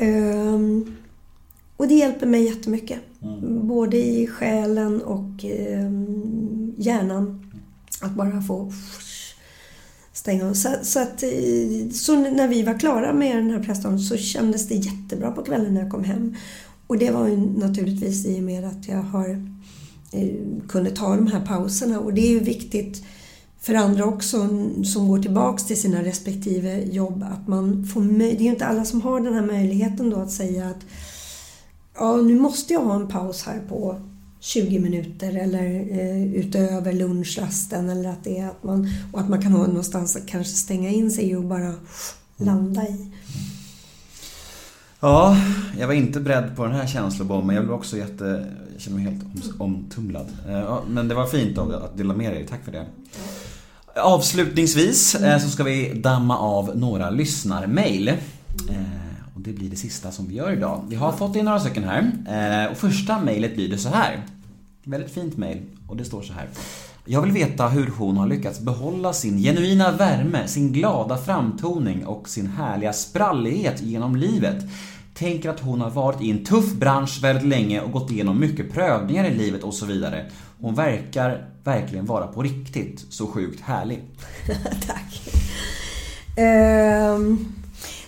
[0.00, 0.96] Um,
[1.76, 2.98] och det hjälper mig jättemycket.
[3.62, 5.90] Både i själen och eh,
[6.76, 7.52] hjärnan.
[8.00, 8.72] Att bara få
[10.16, 10.54] stänga av.
[10.54, 14.68] Så, så, att, eh, så när vi var klara med den här pressdagen så kändes
[14.68, 16.34] det jättebra på kvällen när jag kom hem.
[16.86, 19.28] Och det var ju naturligtvis i och med att jag har
[20.12, 20.28] eh,
[20.68, 22.00] kunde ta de här pauserna.
[22.00, 23.04] Och det är ju viktigt
[23.60, 24.48] för andra också
[24.84, 28.84] som går tillbaks till sina respektive jobb att man får Det är ju inte alla
[28.84, 30.86] som har den här möjligheten då att säga att
[31.94, 34.00] ja, nu måste jag ha en paus här på
[34.46, 35.64] 20 minuter eller
[35.98, 40.16] eh, utöver lunchrasten eller att det är att man, och att man kan ha någonstans
[40.16, 41.74] att kanske stänga in sig och bara
[42.36, 43.10] landa i.
[45.00, 45.36] Ja,
[45.78, 47.56] jag var inte beredd på den här känslobomben.
[47.56, 48.46] Jag blev också jätte...
[48.72, 50.26] Jag känner mig helt omtumlad.
[50.48, 52.46] Eh, men det var fint av dig att dela med dig.
[52.46, 52.86] Tack för det.
[53.96, 58.08] Avslutningsvis eh, så ska vi damma av några lyssnarmail.
[58.08, 58.14] Eh,
[59.34, 60.84] och det blir det sista som vi gör idag.
[60.88, 62.70] Vi har fått in några stycken här.
[62.70, 64.24] Och första mejlet lyder så här.
[64.88, 65.62] Väldigt fint mejl.
[65.88, 66.48] Och det står så här.
[67.04, 72.28] Jag vill veta hur hon har lyckats behålla sin genuina värme, sin glada framtoning och
[72.28, 74.64] sin härliga sprallighet genom livet.
[75.14, 78.72] Tänker att hon har varit i en tuff bransch väldigt länge och gått igenom mycket
[78.72, 80.30] prövningar i livet och så vidare.
[80.60, 84.00] Hon verkar verkligen vara på riktigt så sjukt härlig.
[84.86, 85.20] Tack.
[86.38, 87.52] Um,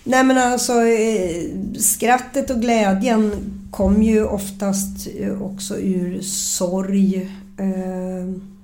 [0.09, 1.43] nej men alltså eh,
[1.79, 3.33] skrattet och glädjen
[3.71, 7.31] kom ju oftast eh, också ur sorg.
[7.59, 8.59] ehm,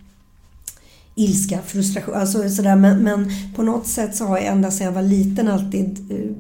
[1.15, 2.77] ilska, frustration, alltså sådär.
[2.77, 6.31] Men, men på något sätt så har jag ända sedan jag var liten alltid eh,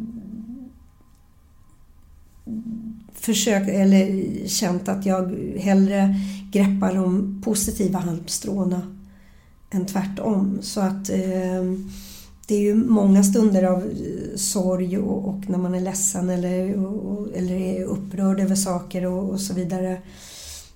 [3.14, 6.14] försökt, eller känt att jag hellre
[6.52, 8.96] greppar de positiva halmstråna
[9.70, 10.58] än tvärtom.
[10.62, 11.64] Så att eh,
[12.46, 16.86] det är ju många stunder av eh, sorg och, och när man är ledsen eller,
[16.86, 19.98] och, eller är upprörd över saker och, och så vidare.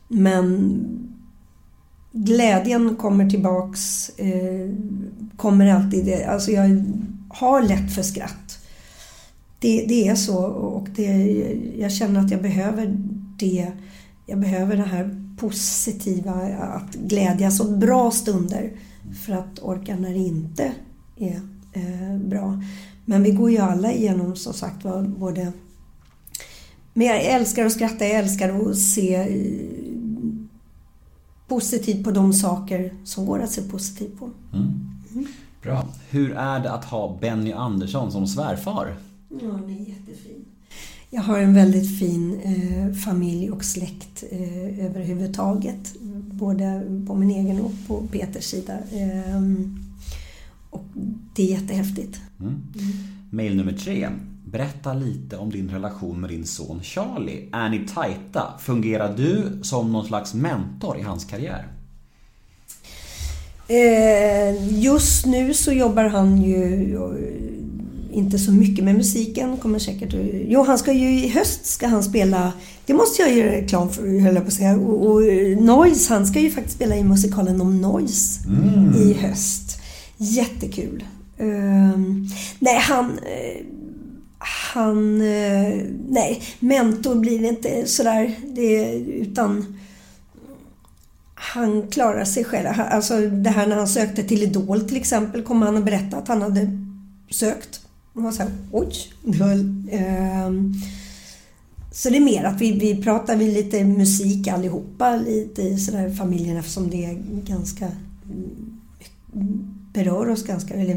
[0.08, 0.74] Men
[2.12, 4.70] glädjen kommer tillbaks, eh,
[5.36, 6.22] kommer alltid.
[6.22, 6.84] Alltså jag
[7.28, 8.58] har lätt för skratt.
[9.58, 11.12] Det, det är så och det,
[11.78, 12.96] jag känner att jag behöver
[13.38, 13.72] det.
[14.26, 18.72] Jag behöver det här positiva, att glädjas åt bra stunder
[19.26, 20.72] för att orka när det inte
[21.16, 21.40] är
[22.24, 22.62] bra.
[23.04, 25.52] Men vi går ju alla igenom som sagt var både
[26.98, 29.58] men jag älskar att skratta, jag älskar att se eh,
[31.48, 34.30] positivt på de saker som går att se positivt på.
[35.62, 35.88] Bra.
[36.10, 38.96] Hur är det att ha Benny Andersson som svärfar?
[39.28, 40.44] Ja, den är jättefin.
[41.10, 45.94] Jag har en väldigt fin eh, familj och släkt eh, överhuvudtaget.
[46.32, 48.74] Både på min egen och på Peters sida.
[48.74, 49.40] Eh,
[51.38, 52.20] det är jättehäftigt.
[53.30, 54.08] Mail nummer tre.
[54.44, 57.48] Berätta lite om din relation med din son Charlie.
[57.52, 58.42] Är ni tajta?
[58.60, 61.66] Fungerar du som någon slags mentor i hans karriär?
[63.68, 69.56] Eh, just nu så jobbar han ju eh, inte så mycket med musiken.
[69.56, 70.14] Kommer säkert
[70.48, 72.52] Jo, han ska ju i höst ska han spela,
[72.86, 74.76] det måste jag göra reklam för höll jag på att säga.
[74.76, 78.40] Och, och eh, Noise, han ska ju faktiskt spela i musikalen om Noise
[78.96, 79.80] i höst.
[80.16, 81.04] Jättekul.
[81.38, 82.26] Ehm,
[82.58, 83.18] nej, han...
[83.18, 83.64] Eh,
[84.72, 85.20] han...
[85.20, 88.34] Eh, nej, mentor blir det inte sådär.
[88.46, 89.78] Det, utan
[91.34, 92.66] han klarar sig själv.
[92.90, 96.28] Alltså det här när han sökte till Idol till exempel kom han och berättade att
[96.28, 96.70] han hade
[97.30, 97.80] sökt.
[98.12, 98.92] Och var så här, oj.
[99.24, 99.52] Det var,
[99.90, 100.74] ehm,
[101.92, 106.10] så det är mer att vi, vi pratar vi lite musik allihopa, lite i sådär
[106.10, 107.14] familjen eftersom det är
[107.44, 107.88] ganska
[109.34, 110.94] mm, berör oss ganska eller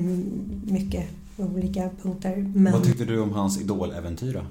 [0.71, 2.35] mycket på olika punkter.
[2.55, 2.73] Men...
[2.73, 4.41] Vad tyckte du om hans idoläventyr då?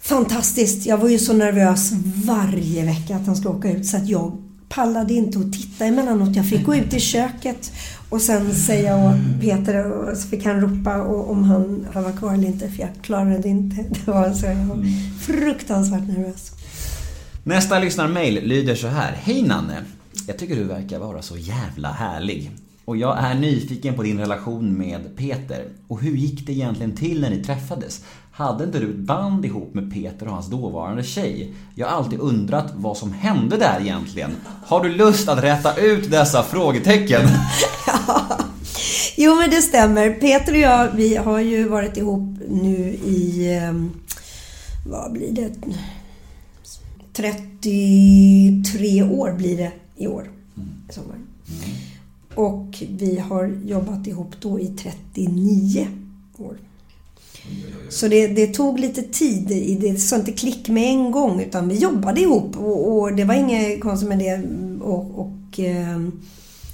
[0.00, 0.86] Fantastiskt!
[0.86, 1.92] Jag var ju så nervös
[2.26, 6.36] varje vecka att han skulle åka ut så att jag pallade inte att titta emellanåt.
[6.36, 7.72] Jag fick gå ut i köket
[8.08, 12.34] och sen säga åt Peter och så fick han ropa om han, han var kvar
[12.34, 13.76] eller inte för jag klarade inte.
[14.04, 14.84] Det var så jag var
[15.20, 16.52] fruktansvärt nervös.
[17.44, 19.12] Nästa lyssnarmail lyder så här.
[19.22, 19.82] Hej Nanne!
[20.26, 22.50] Jag tycker du verkar vara så jävla härlig.
[22.92, 25.68] Och jag är nyfiken på din relation med Peter.
[25.88, 28.04] Och hur gick det egentligen till när ni träffades?
[28.32, 31.54] Hade inte du ett band ihop med Peter och hans dåvarande tjej?
[31.74, 34.30] Jag har alltid undrat vad som hände där egentligen.
[34.66, 37.20] Har du lust att rätta ut dessa frågetecken?
[39.16, 40.10] Jo men det stämmer.
[40.10, 43.72] Peter och jag vi har ju varit ihop nu i, eh,
[44.86, 45.50] vad blir det?
[47.12, 50.30] 33 år blir det i år.
[50.90, 51.16] i sommar.
[52.34, 55.88] Och vi har jobbat ihop då i 39
[56.38, 56.56] år.
[57.88, 59.78] Så det, det tog lite tid.
[59.80, 63.34] Det sa inte klick med en gång utan vi jobbade ihop och, och det var
[63.34, 64.42] inget konstigt med det.
[64.84, 66.08] Och, och, eh,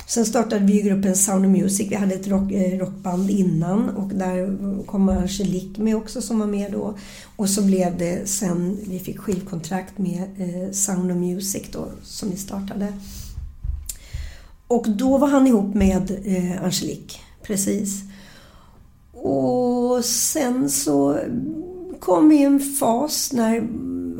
[0.06, 1.90] sen startade vi ju gruppen Sound of Music.
[1.90, 6.46] Vi hade ett rock, eh, rockband innan och där kom Angelique med också som var
[6.46, 6.94] med då.
[7.36, 12.30] Och så blev det sen vi fick skivkontrakt med eh, Sound of Music då som
[12.30, 12.92] vi startade.
[14.68, 18.02] Och då var han ihop med eh, Angelique, precis.
[19.12, 21.18] Och sen så
[22.00, 23.68] kom vi i en fas när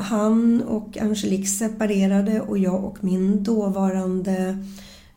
[0.02, 4.58] han och Angelique separerade och jag och min dåvarande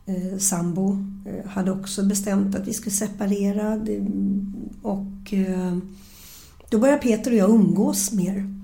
[0.06, 3.76] eh, sambo eh, hade också bestämt att vi skulle separera.
[3.76, 4.06] Det-
[4.82, 5.76] Och eh,
[6.70, 8.61] då började Peter och jag umgås mer.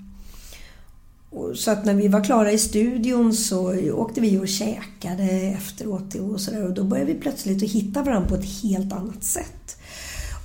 [1.55, 5.25] Så att när vi var klara i studion så åkte vi och käkade
[5.59, 9.25] efteråt och sådär och då började vi plötsligt att hitta varandra på ett helt annat
[9.25, 9.77] sätt.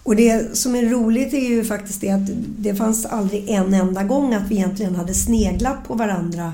[0.03, 4.03] Och det som är roligt är ju faktiskt det att det fanns aldrig en enda
[4.03, 6.53] gång att vi egentligen hade sneglat på varandra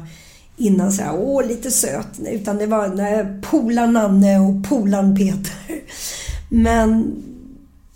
[0.58, 2.20] innan så här, åh lite söt.
[2.32, 5.82] Utan det var när polan Nanne och polan Peter.
[6.50, 7.16] Men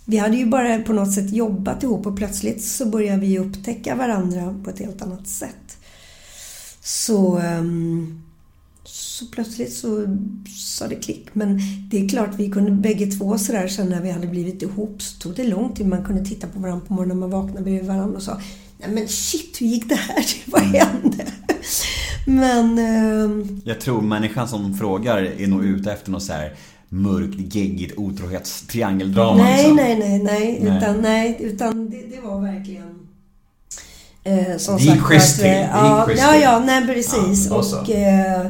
[0.06, 3.96] vi hade ju bara på något sätt jobbat ihop och plötsligt så började vi upptäcka
[3.96, 5.78] varandra på ett helt annat sätt.
[6.84, 8.22] Så, ehm,
[8.84, 10.18] så plötsligt så
[10.58, 11.28] sa det klick.
[11.34, 11.60] Men
[11.90, 15.20] det är klart, vi kunde bägge två sådär sen när vi hade blivit ihop så
[15.20, 15.88] tog det lång tid.
[15.88, 18.40] Man kunde titta på varandra på morgonen när man vaknade bredvid varandra och sa
[18.80, 20.26] Nej men shit, hur gick det här?
[20.52, 21.26] Vad hände?
[22.26, 22.78] Men...
[22.80, 26.54] ehm, Jag tror människan som frågar är nog ute efter något så här
[26.90, 29.44] mörkt, geggigt otrohetstriangeldrama.
[29.44, 29.76] Nej, liksom.
[29.76, 30.60] nej, nej, nej.
[30.62, 30.78] Nej.
[30.78, 32.93] Utan, nej, utan det, det var verkligen...
[34.26, 35.52] Eh, som Det sagt, schysst att, till.
[35.52, 37.48] eh, Ja, ja, ja, nej precis.
[37.50, 38.42] Ja, och, eh,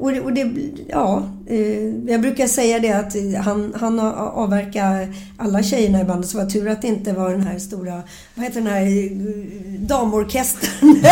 [0.00, 0.50] och, det, och det,
[0.88, 3.14] ja, eh, jag brukar säga det att
[3.44, 5.08] han, han har avverkat
[5.38, 8.02] alla tjejerna i bandet så var tur att det inte var den här stora,
[8.34, 10.70] vad heter den här eh, damorkestern.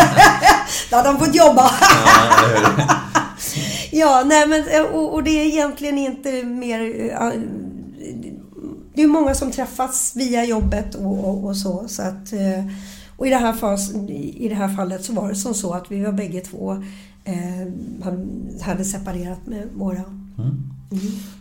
[0.89, 1.71] Då hade han fått jobba.
[3.91, 6.79] Ja, nej men eh, och, och det är egentligen inte mer...
[8.93, 11.85] Det är många som träffas via jobbet och, och, och så.
[11.87, 12.33] så att,
[13.19, 15.91] och i det, här fas, i det här fallet så var det som så att
[15.91, 16.83] vi var bägge två
[17.23, 17.33] eh,
[18.61, 20.03] hade- separerat med våra...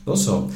[0.04, 0.50] Då så.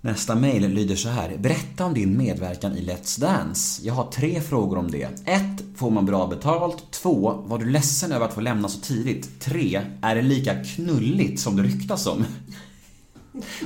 [0.00, 1.36] Nästa mejl lyder så här.
[1.38, 3.82] Berätta om din medverkan i Let's Dance.
[3.86, 5.08] Jag har tre frågor om det.
[5.24, 5.42] 1.
[5.76, 6.90] Får man bra betalt?
[6.90, 7.44] 2.
[7.46, 9.40] Var du ledsen över att få lämna så tidigt?
[9.40, 9.80] 3.
[10.02, 12.24] Är det lika knulligt som det ryktas om?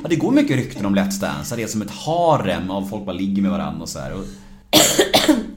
[0.02, 1.56] Ja, det går mycket rykten om Let's Dance.
[1.56, 4.12] Det är som ett harem av folk bara ligger med varandra och så här.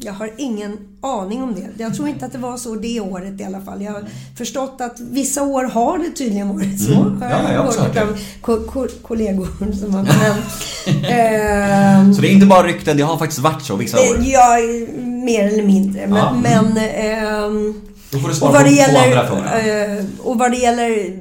[0.03, 1.83] Jag har ingen aning om det.
[1.83, 3.81] Jag tror inte att det var så det året i alla fall.
[3.81, 4.03] Jag har
[4.37, 6.93] förstått att vissa år har det tydligen varit så.
[6.93, 7.17] Mm.
[7.21, 9.47] Ja, jag har också hört av ko- ko- kollegor
[9.79, 10.03] som har...
[10.03, 10.37] Men,
[11.11, 14.01] ehm, Så det är inte bara rykten, det har faktiskt varit så vissa år.
[14.19, 14.57] Eh, Ja,
[15.25, 16.07] mer eller mindre.
[16.07, 16.33] Men, Ja.
[16.43, 17.81] men ehm,
[18.11, 19.99] Då får du och svara vad på det två andra gäller, frågor.
[19.99, 21.17] eh, och vad det gäller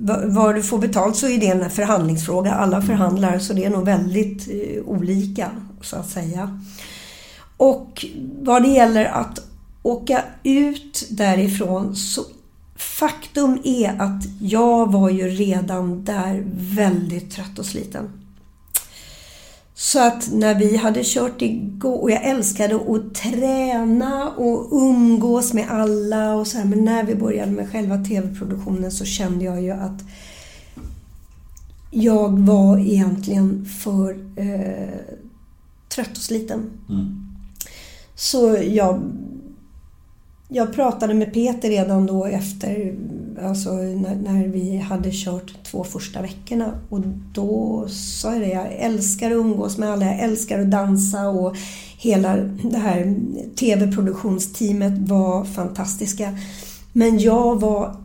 [0.00, 2.52] va- vad du får betalt så är det en förhandlingsfråga.
[2.52, 5.50] Alla förhandlar så det är nog väldigt eh, olika
[5.82, 6.60] så att säga.
[7.58, 8.06] Och
[8.40, 9.38] vad det gäller att
[9.82, 12.22] åka ut därifrån så
[12.76, 18.10] faktum är att jag var ju redan där väldigt trött och sliten.
[19.74, 25.70] Så att när vi hade kört igår, och jag älskade att träna och umgås med
[25.70, 29.70] alla och så här, men när vi började med själva TV-produktionen så kände jag ju
[29.70, 30.02] att
[31.90, 34.98] jag var egentligen för eh,
[35.88, 36.70] trött och sliten.
[36.88, 37.27] Mm.
[38.18, 39.02] Så jag,
[40.48, 42.94] jag pratade med Peter redan då efter,
[43.42, 46.80] alltså när, när vi hade kört två första veckorna.
[46.88, 47.00] Och
[47.34, 51.56] då sa jag det, jag älskar att umgås med alla, jag älskar att dansa och
[51.98, 53.16] hela det här
[53.56, 56.38] TV-produktionsteamet var fantastiska.
[56.92, 57.96] Men jag var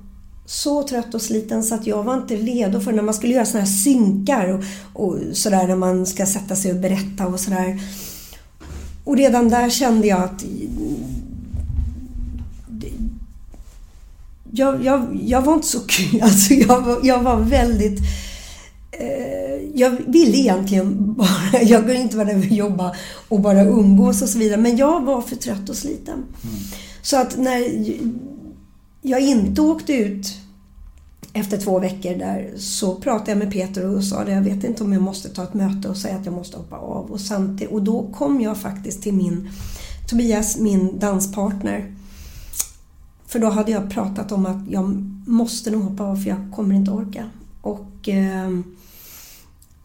[0.45, 3.45] så trött och sliten så att jag var inte redo för när man skulle göra
[3.45, 4.63] sådana här synkar och,
[5.03, 7.79] och sådär när man ska sätta sig och berätta och sådär.
[9.03, 10.43] Och redan där kände jag att
[14.51, 16.21] jag, jag, jag var inte så kul.
[16.23, 17.99] Alltså jag, var- jag var väldigt...
[18.91, 21.61] Eh, jag ville egentligen bara...
[21.63, 22.95] Jag kunde inte vara där och jobba
[23.29, 24.61] och bara umgås och så vidare.
[24.61, 26.23] Men jag var för trött och sliten.
[27.01, 27.63] Så att när
[29.01, 30.27] jag inte åkte ut
[31.33, 34.83] efter två veckor där så pratade jag med Peter och sa att jag vet inte
[34.83, 37.11] om jag måste ta ett möte och säga att jag måste hoppa av.
[37.11, 39.49] Och, samtid- och då kom jag faktiskt till min
[40.09, 41.95] Tobias, min danspartner.
[43.27, 44.89] För då hade jag pratat om att jag
[45.27, 47.29] måste nog hoppa av för jag kommer inte orka.
[47.61, 48.63] Och, ehm,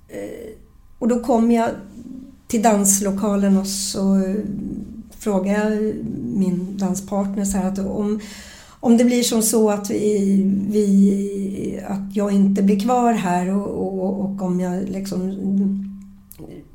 [0.08, 0.50] eh,
[0.98, 1.70] och då kom jag
[2.46, 4.34] till danslokalen och så eh,
[5.10, 5.94] frågade jag
[6.34, 8.20] min danspartner så här att om,
[8.80, 13.68] om det blir som så att, vi, vi, att jag inte blir kvar här och,
[13.68, 15.84] och, och om jag liksom...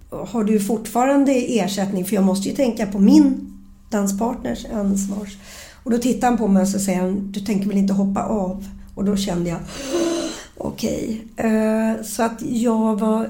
[0.09, 2.05] Har du fortfarande ersättning?
[2.05, 3.53] För jag måste ju tänka på min
[3.89, 5.29] danspartners ansvar.
[5.83, 8.23] Och då tittar han på mig och så säger han, du tänker väl inte hoppa
[8.23, 8.65] av?
[8.95, 9.59] Och då kände jag,
[10.57, 11.21] okej.
[11.33, 12.03] Okay.
[12.03, 13.29] Så att jag var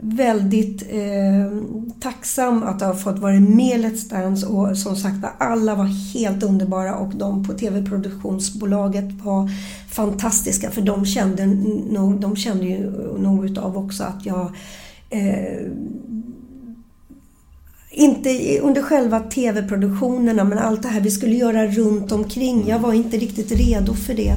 [0.00, 1.62] väldigt eh,
[2.00, 6.14] tacksam att ha fått vara med i Let's Dance och som sagt var, alla var
[6.14, 9.50] helt underbara och de på TV-produktionsbolaget var
[9.90, 14.52] fantastiska för de kände, nog, de kände ju nog utav också att jag
[15.10, 15.66] eh,
[17.90, 22.68] inte under själva TV-produktionerna men allt det här vi skulle göra runt omkring.
[22.68, 24.36] Jag var inte riktigt redo för det.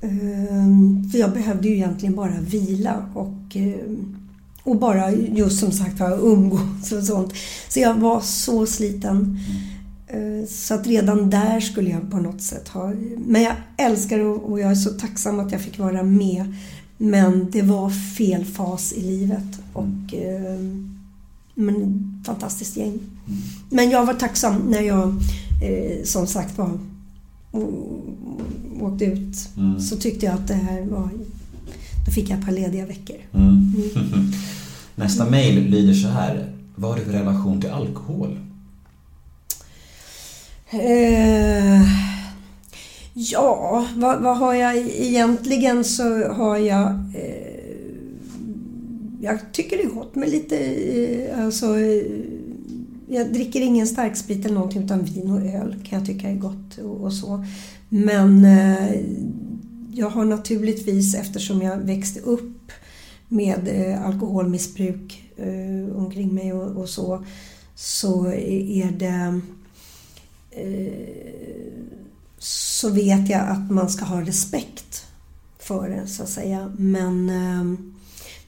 [0.00, 3.74] Eh, För jag behövde ju egentligen bara vila och, eh,
[4.64, 7.32] och bara just som sagt var umgås och sånt.
[7.68, 9.38] Så jag var så sliten.
[10.06, 12.92] Eh, Så att redan där skulle jag på något sätt ha...
[13.26, 16.54] Men jag älskar och jag är så tacksam att jag fick vara med.
[16.98, 19.60] Men det var fel fas i livet.
[19.72, 20.98] Och, ehm,
[21.54, 22.98] men fantastiskt gäng.
[23.70, 25.08] Men jag var tacksam när jag
[25.62, 26.78] eh, som sagt var
[28.80, 29.48] åkte ut.
[29.80, 31.08] Så tyckte jag att det här var...
[32.06, 33.16] Då fick jag ett par lediga veckor.
[33.74, 34.32] Mm.
[34.94, 36.52] Nästa mejl lyder så här.
[36.74, 38.38] Vad har du för relation till alkohol?
[40.70, 41.82] Eh,
[43.14, 46.88] ja, vad, vad har jag e- egentligen så har jag...
[47.14, 47.54] Eh,
[49.20, 50.56] jag tycker det är gott med lite...
[50.56, 52.02] Eh, alltså, eh,
[53.08, 56.78] jag dricker ingen starksprit eller någonting utan vin och öl kan jag tycka är gott
[56.78, 57.44] och, och så.
[57.88, 59.00] Men eh,
[59.92, 62.63] jag har naturligtvis, eftersom jag växte upp
[63.34, 67.24] med eh, alkoholmissbruk eh, omkring mig och, och så,
[67.74, 69.40] så är det
[70.50, 70.92] eh,
[72.38, 75.06] så vet jag att man ska ha respekt
[75.58, 76.72] för det, så att säga.
[76.78, 77.26] Men,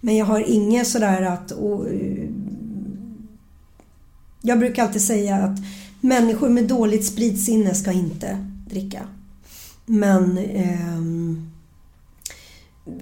[0.00, 1.50] men jag har inget sådär att...
[1.50, 1.86] Och,
[4.42, 5.58] jag brukar alltid säga att
[6.00, 9.02] människor med dåligt spritsinne ska inte dricka.
[9.86, 10.38] Men...
[10.38, 11.25] ehm,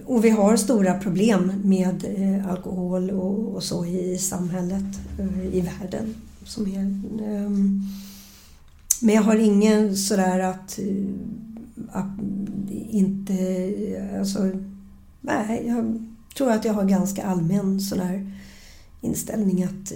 [0.05, 5.61] och vi har stora problem med eh, alkohol och, och så i samhället, eh, i
[5.61, 6.15] världen
[6.45, 7.21] som helhet.
[7.27, 7.81] Ehm,
[9.01, 11.05] men jag har ingen sådär att, eh,
[11.91, 12.19] att
[12.91, 13.35] inte...
[14.19, 14.51] Alltså,
[15.21, 16.07] nej, jag
[16.37, 18.33] tror att jag har ganska allmän sådär
[19.01, 19.93] inställning att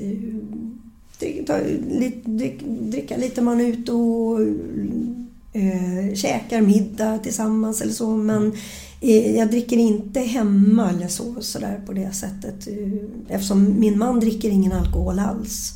[1.18, 1.58] dricka,
[1.88, 2.30] lite,
[2.64, 4.40] dricka lite man är ute och
[5.52, 8.16] äh, käkar middag tillsammans eller så.
[8.16, 8.56] Men mm
[9.36, 12.68] jag dricker inte hemma eller så, sådär på det sättet.
[12.68, 15.72] Eh, Eftersom min man dricker ingen alkohol alls.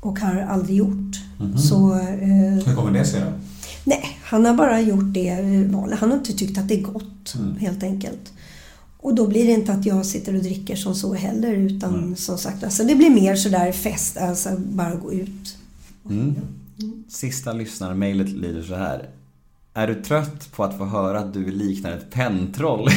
[0.00, 1.16] Och har aldrig gjort.
[1.68, 3.26] Så, eh, Hur kommer det sig då?
[3.84, 5.98] Nej, han har bara gjort det valet.
[5.98, 8.32] Han har inte tyckt att det är gott, helt enkelt.
[9.00, 12.38] Och då blir det inte att jag sitter och dricker som så heller, utan som
[12.38, 15.56] sagt, alltså det blir mer sådär fest, alltså bara gå ut.
[17.08, 19.08] Sista lyssnarmailet lyder så här.
[19.78, 22.88] Är du trött på att få höra att du liknar ett penntroll?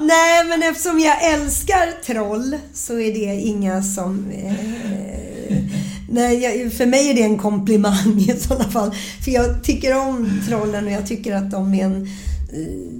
[0.00, 4.30] nej men eftersom jag älskar troll så är det inga som...
[4.30, 4.52] Eh,
[6.10, 8.90] nej, jag, för mig är det en komplimang i sådana fall.
[9.24, 12.02] För jag tycker om trollen och jag tycker att de är en...
[12.52, 12.92] Eh,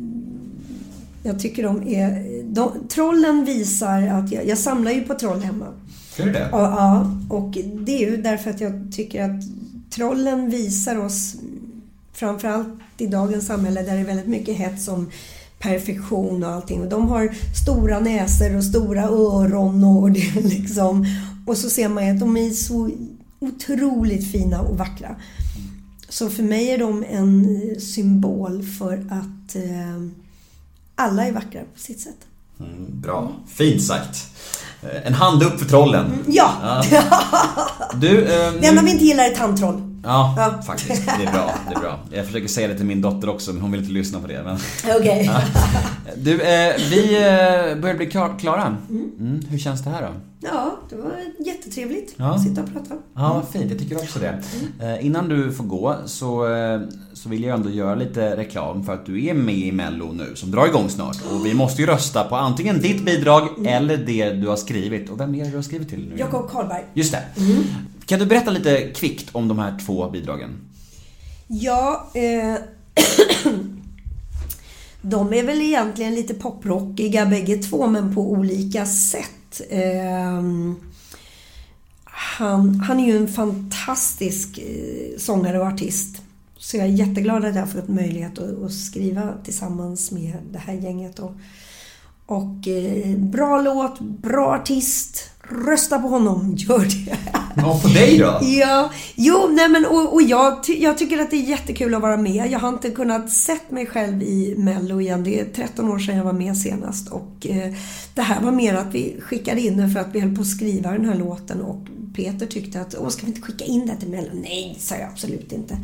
[1.23, 2.43] jag tycker de är...
[2.45, 5.67] De, trollen visar att jag, jag samlar ju på troll hemma.
[6.17, 6.49] Gör du det?
[6.53, 9.59] Ja, ja, och det är ju därför att jag tycker att
[9.99, 11.35] trollen visar oss,
[12.13, 12.69] framförallt
[12.99, 15.11] i dagens samhälle där det är väldigt mycket hets om
[15.59, 16.81] perfektion och allting.
[16.81, 21.07] Och de har stora näsor och stora öron och det liksom...
[21.47, 22.91] Och så ser man ju att de är så
[23.39, 25.17] otroligt fina och vackra.
[26.09, 30.03] Så för mig är de en symbol för att eh,
[30.95, 32.17] alla är vackra på sitt sätt.
[32.61, 33.33] Mm, bra.
[33.49, 34.27] Fint sagt.
[34.83, 36.13] Eh, En hand upp för trollen.
[36.27, 36.83] Ja!
[38.01, 38.87] Du, eh, Det enda nu...
[38.87, 39.88] vi inte gillar är tandtroll.
[40.03, 40.63] Ja, Ja.
[40.63, 41.07] faktiskt.
[41.07, 41.55] Det är bra.
[41.69, 41.99] Det är bra.
[42.13, 44.43] Jag försöker säga det till min dotter också, men hon vill inte lyssna på det.
[44.45, 44.59] Men...
[44.99, 45.31] Okej.
[46.17, 48.77] Du, eh, vi eh, börjar bli klar, klara.
[48.91, 50.09] Mm, hur känns det här då?
[50.41, 51.13] Ja, det var
[51.47, 52.25] jättetrevligt Ja.
[52.35, 52.95] att sitta och prata.
[53.15, 53.71] Ja, vad fint.
[53.71, 54.43] Jag tycker också det.
[54.81, 56.81] Eh, innan du får gå så, eh,
[57.13, 60.33] så vill jag ändå göra lite reklam för att du är med i Mello nu
[60.37, 61.17] som drar igång snart.
[61.33, 65.11] Och vi måste ju rösta på antingen ditt bidrag eller det du har skrivit.
[65.11, 66.15] Och vem är det du har skrivit till nu?
[66.19, 66.85] Jakob Karlberg.
[66.95, 67.23] Just det.
[68.09, 70.51] Kan du berätta lite kvickt om de här två bidragen?
[71.47, 72.55] Ja, eh,
[75.03, 79.61] de är väl egentligen lite poprockiga bägge två, men på olika sätt.
[79.71, 80.43] Eh,
[82.05, 86.23] han, han är ju en fantastisk eh, sångare och artist.
[86.59, 90.59] Så jag är jätteglad att jag har fått möjlighet att, att skriva tillsammans med det
[90.59, 91.19] här gänget.
[91.19, 91.33] Och,
[92.29, 95.31] och eh, bra låt, bra artist.
[95.67, 97.19] Rösta på honom, gör det.
[97.57, 98.39] Ja, på dig då?
[98.43, 102.03] Ja, jo, nej men och, och jag, ty, jag tycker att det är jättekul att
[102.03, 102.51] vara med.
[102.51, 105.25] Jag har inte kunnat sett mig själv i Mello igen.
[105.25, 107.75] Det är 13 år sedan jag var med senast och eh,
[108.15, 110.47] det här var mer att vi skickade in det för att vi höll på att
[110.47, 113.97] skriva den här låten och Peter tyckte att, åh ska vi inte skicka in det
[113.97, 114.31] till Mello?
[114.35, 115.75] Nej, sa jag absolut inte.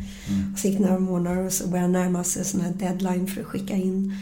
[0.53, 3.47] Och så gick några månader och så började närma sig sån här deadline för att
[3.47, 4.13] skicka in.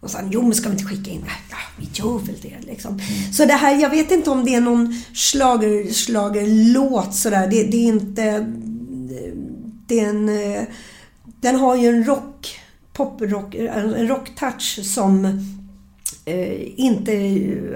[0.00, 1.24] Och sen, jo men ska vi inte skicka in?
[1.50, 3.00] Ja, vi gör väl det liksom.
[3.32, 7.48] Så det här, jag vet inte om det är någon slager, slagerlåt sådär.
[7.50, 8.52] Det, det är inte...
[9.86, 10.30] Det är en...
[11.40, 12.60] Den har ju en rock,
[12.92, 15.24] poprock, en rocktouch som
[16.24, 17.12] eh, inte,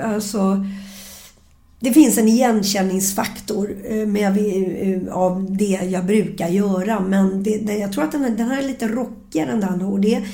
[0.03, 0.67] alltså...
[1.81, 7.77] Det finns en igenkänningsfaktor eh, med, eh, av det jag brukar göra men det, det,
[7.77, 10.25] jag tror att den, den här är lite rockigare än den andra och det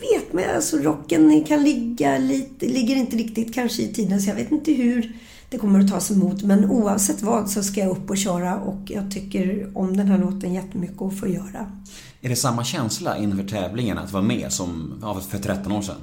[0.00, 4.34] vet man alltså rocken kan ligga lite, ligger inte riktigt kanske i tiden så jag
[4.34, 5.16] vet inte hur
[5.50, 8.80] det kommer att tas emot men oavsett vad så ska jag upp och köra och
[8.86, 11.72] jag tycker om den här låten jättemycket att få göra.
[12.20, 16.00] Är det samma känsla inför tävlingen att vara med som ja, för 13 år sedan?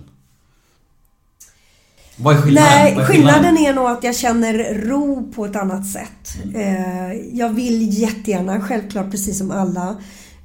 [2.20, 2.70] Vad är skillnaden?
[2.72, 6.44] Nej, är skillnaden är nog att jag känner ro på ett annat sätt.
[6.44, 6.56] Mm.
[6.56, 9.96] Eh, Jag vill jättegärna, självklart precis som alla,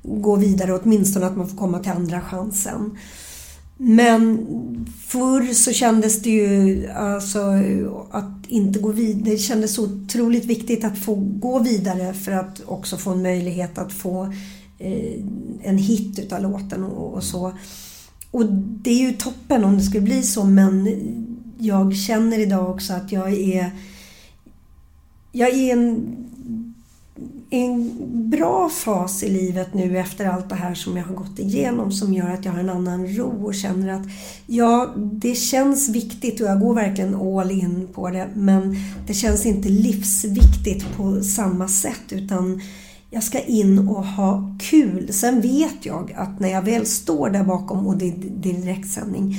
[0.03, 2.99] gå vidare, åtminstone att man får komma till andra chansen.
[3.85, 4.47] Men
[5.07, 7.41] förr så kändes det ju alltså
[8.11, 9.31] att inte gå vidare.
[9.31, 13.93] Det kändes otroligt viktigt att få gå vidare för att också få en möjlighet att
[13.93, 14.25] få
[14.79, 15.25] eh,
[15.63, 17.53] en hit utav låten och, och så.
[18.31, 20.89] Och det är ju toppen om det skulle bli så men
[21.59, 23.71] jag känner idag också att jag är
[25.33, 26.17] jag är en,
[27.55, 27.91] en
[28.31, 32.15] bra fas i livet nu efter allt det här som jag har gått igenom som
[32.15, 34.07] gör att jag har en annan ro och känner att
[34.47, 38.77] ja, det känns viktigt och jag går verkligen all in på det men
[39.07, 42.61] det känns inte livsviktigt på samma sätt utan
[43.11, 45.13] jag ska in och ha kul.
[45.13, 49.37] Sen vet jag att när jag väl står där bakom och det är direktsändning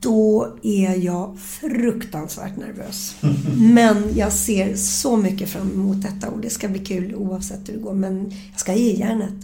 [0.00, 3.16] då är jag fruktansvärt nervös.
[3.56, 7.72] Men jag ser så mycket fram emot detta och det ska bli kul oavsett hur
[7.72, 7.94] det går.
[7.94, 9.34] Men jag ska ge järnet.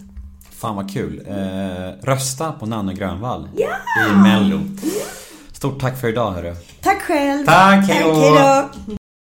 [0.49, 1.23] Fan vad kul.
[1.27, 3.49] Eh, rösta på Nanne Grönvall
[4.11, 4.59] i Mello.
[5.51, 6.55] Stort tack för idag hörru.
[6.81, 7.45] Tack själv!
[7.45, 8.13] Tack, hej då.
[8.15, 8.95] Tack, hej då!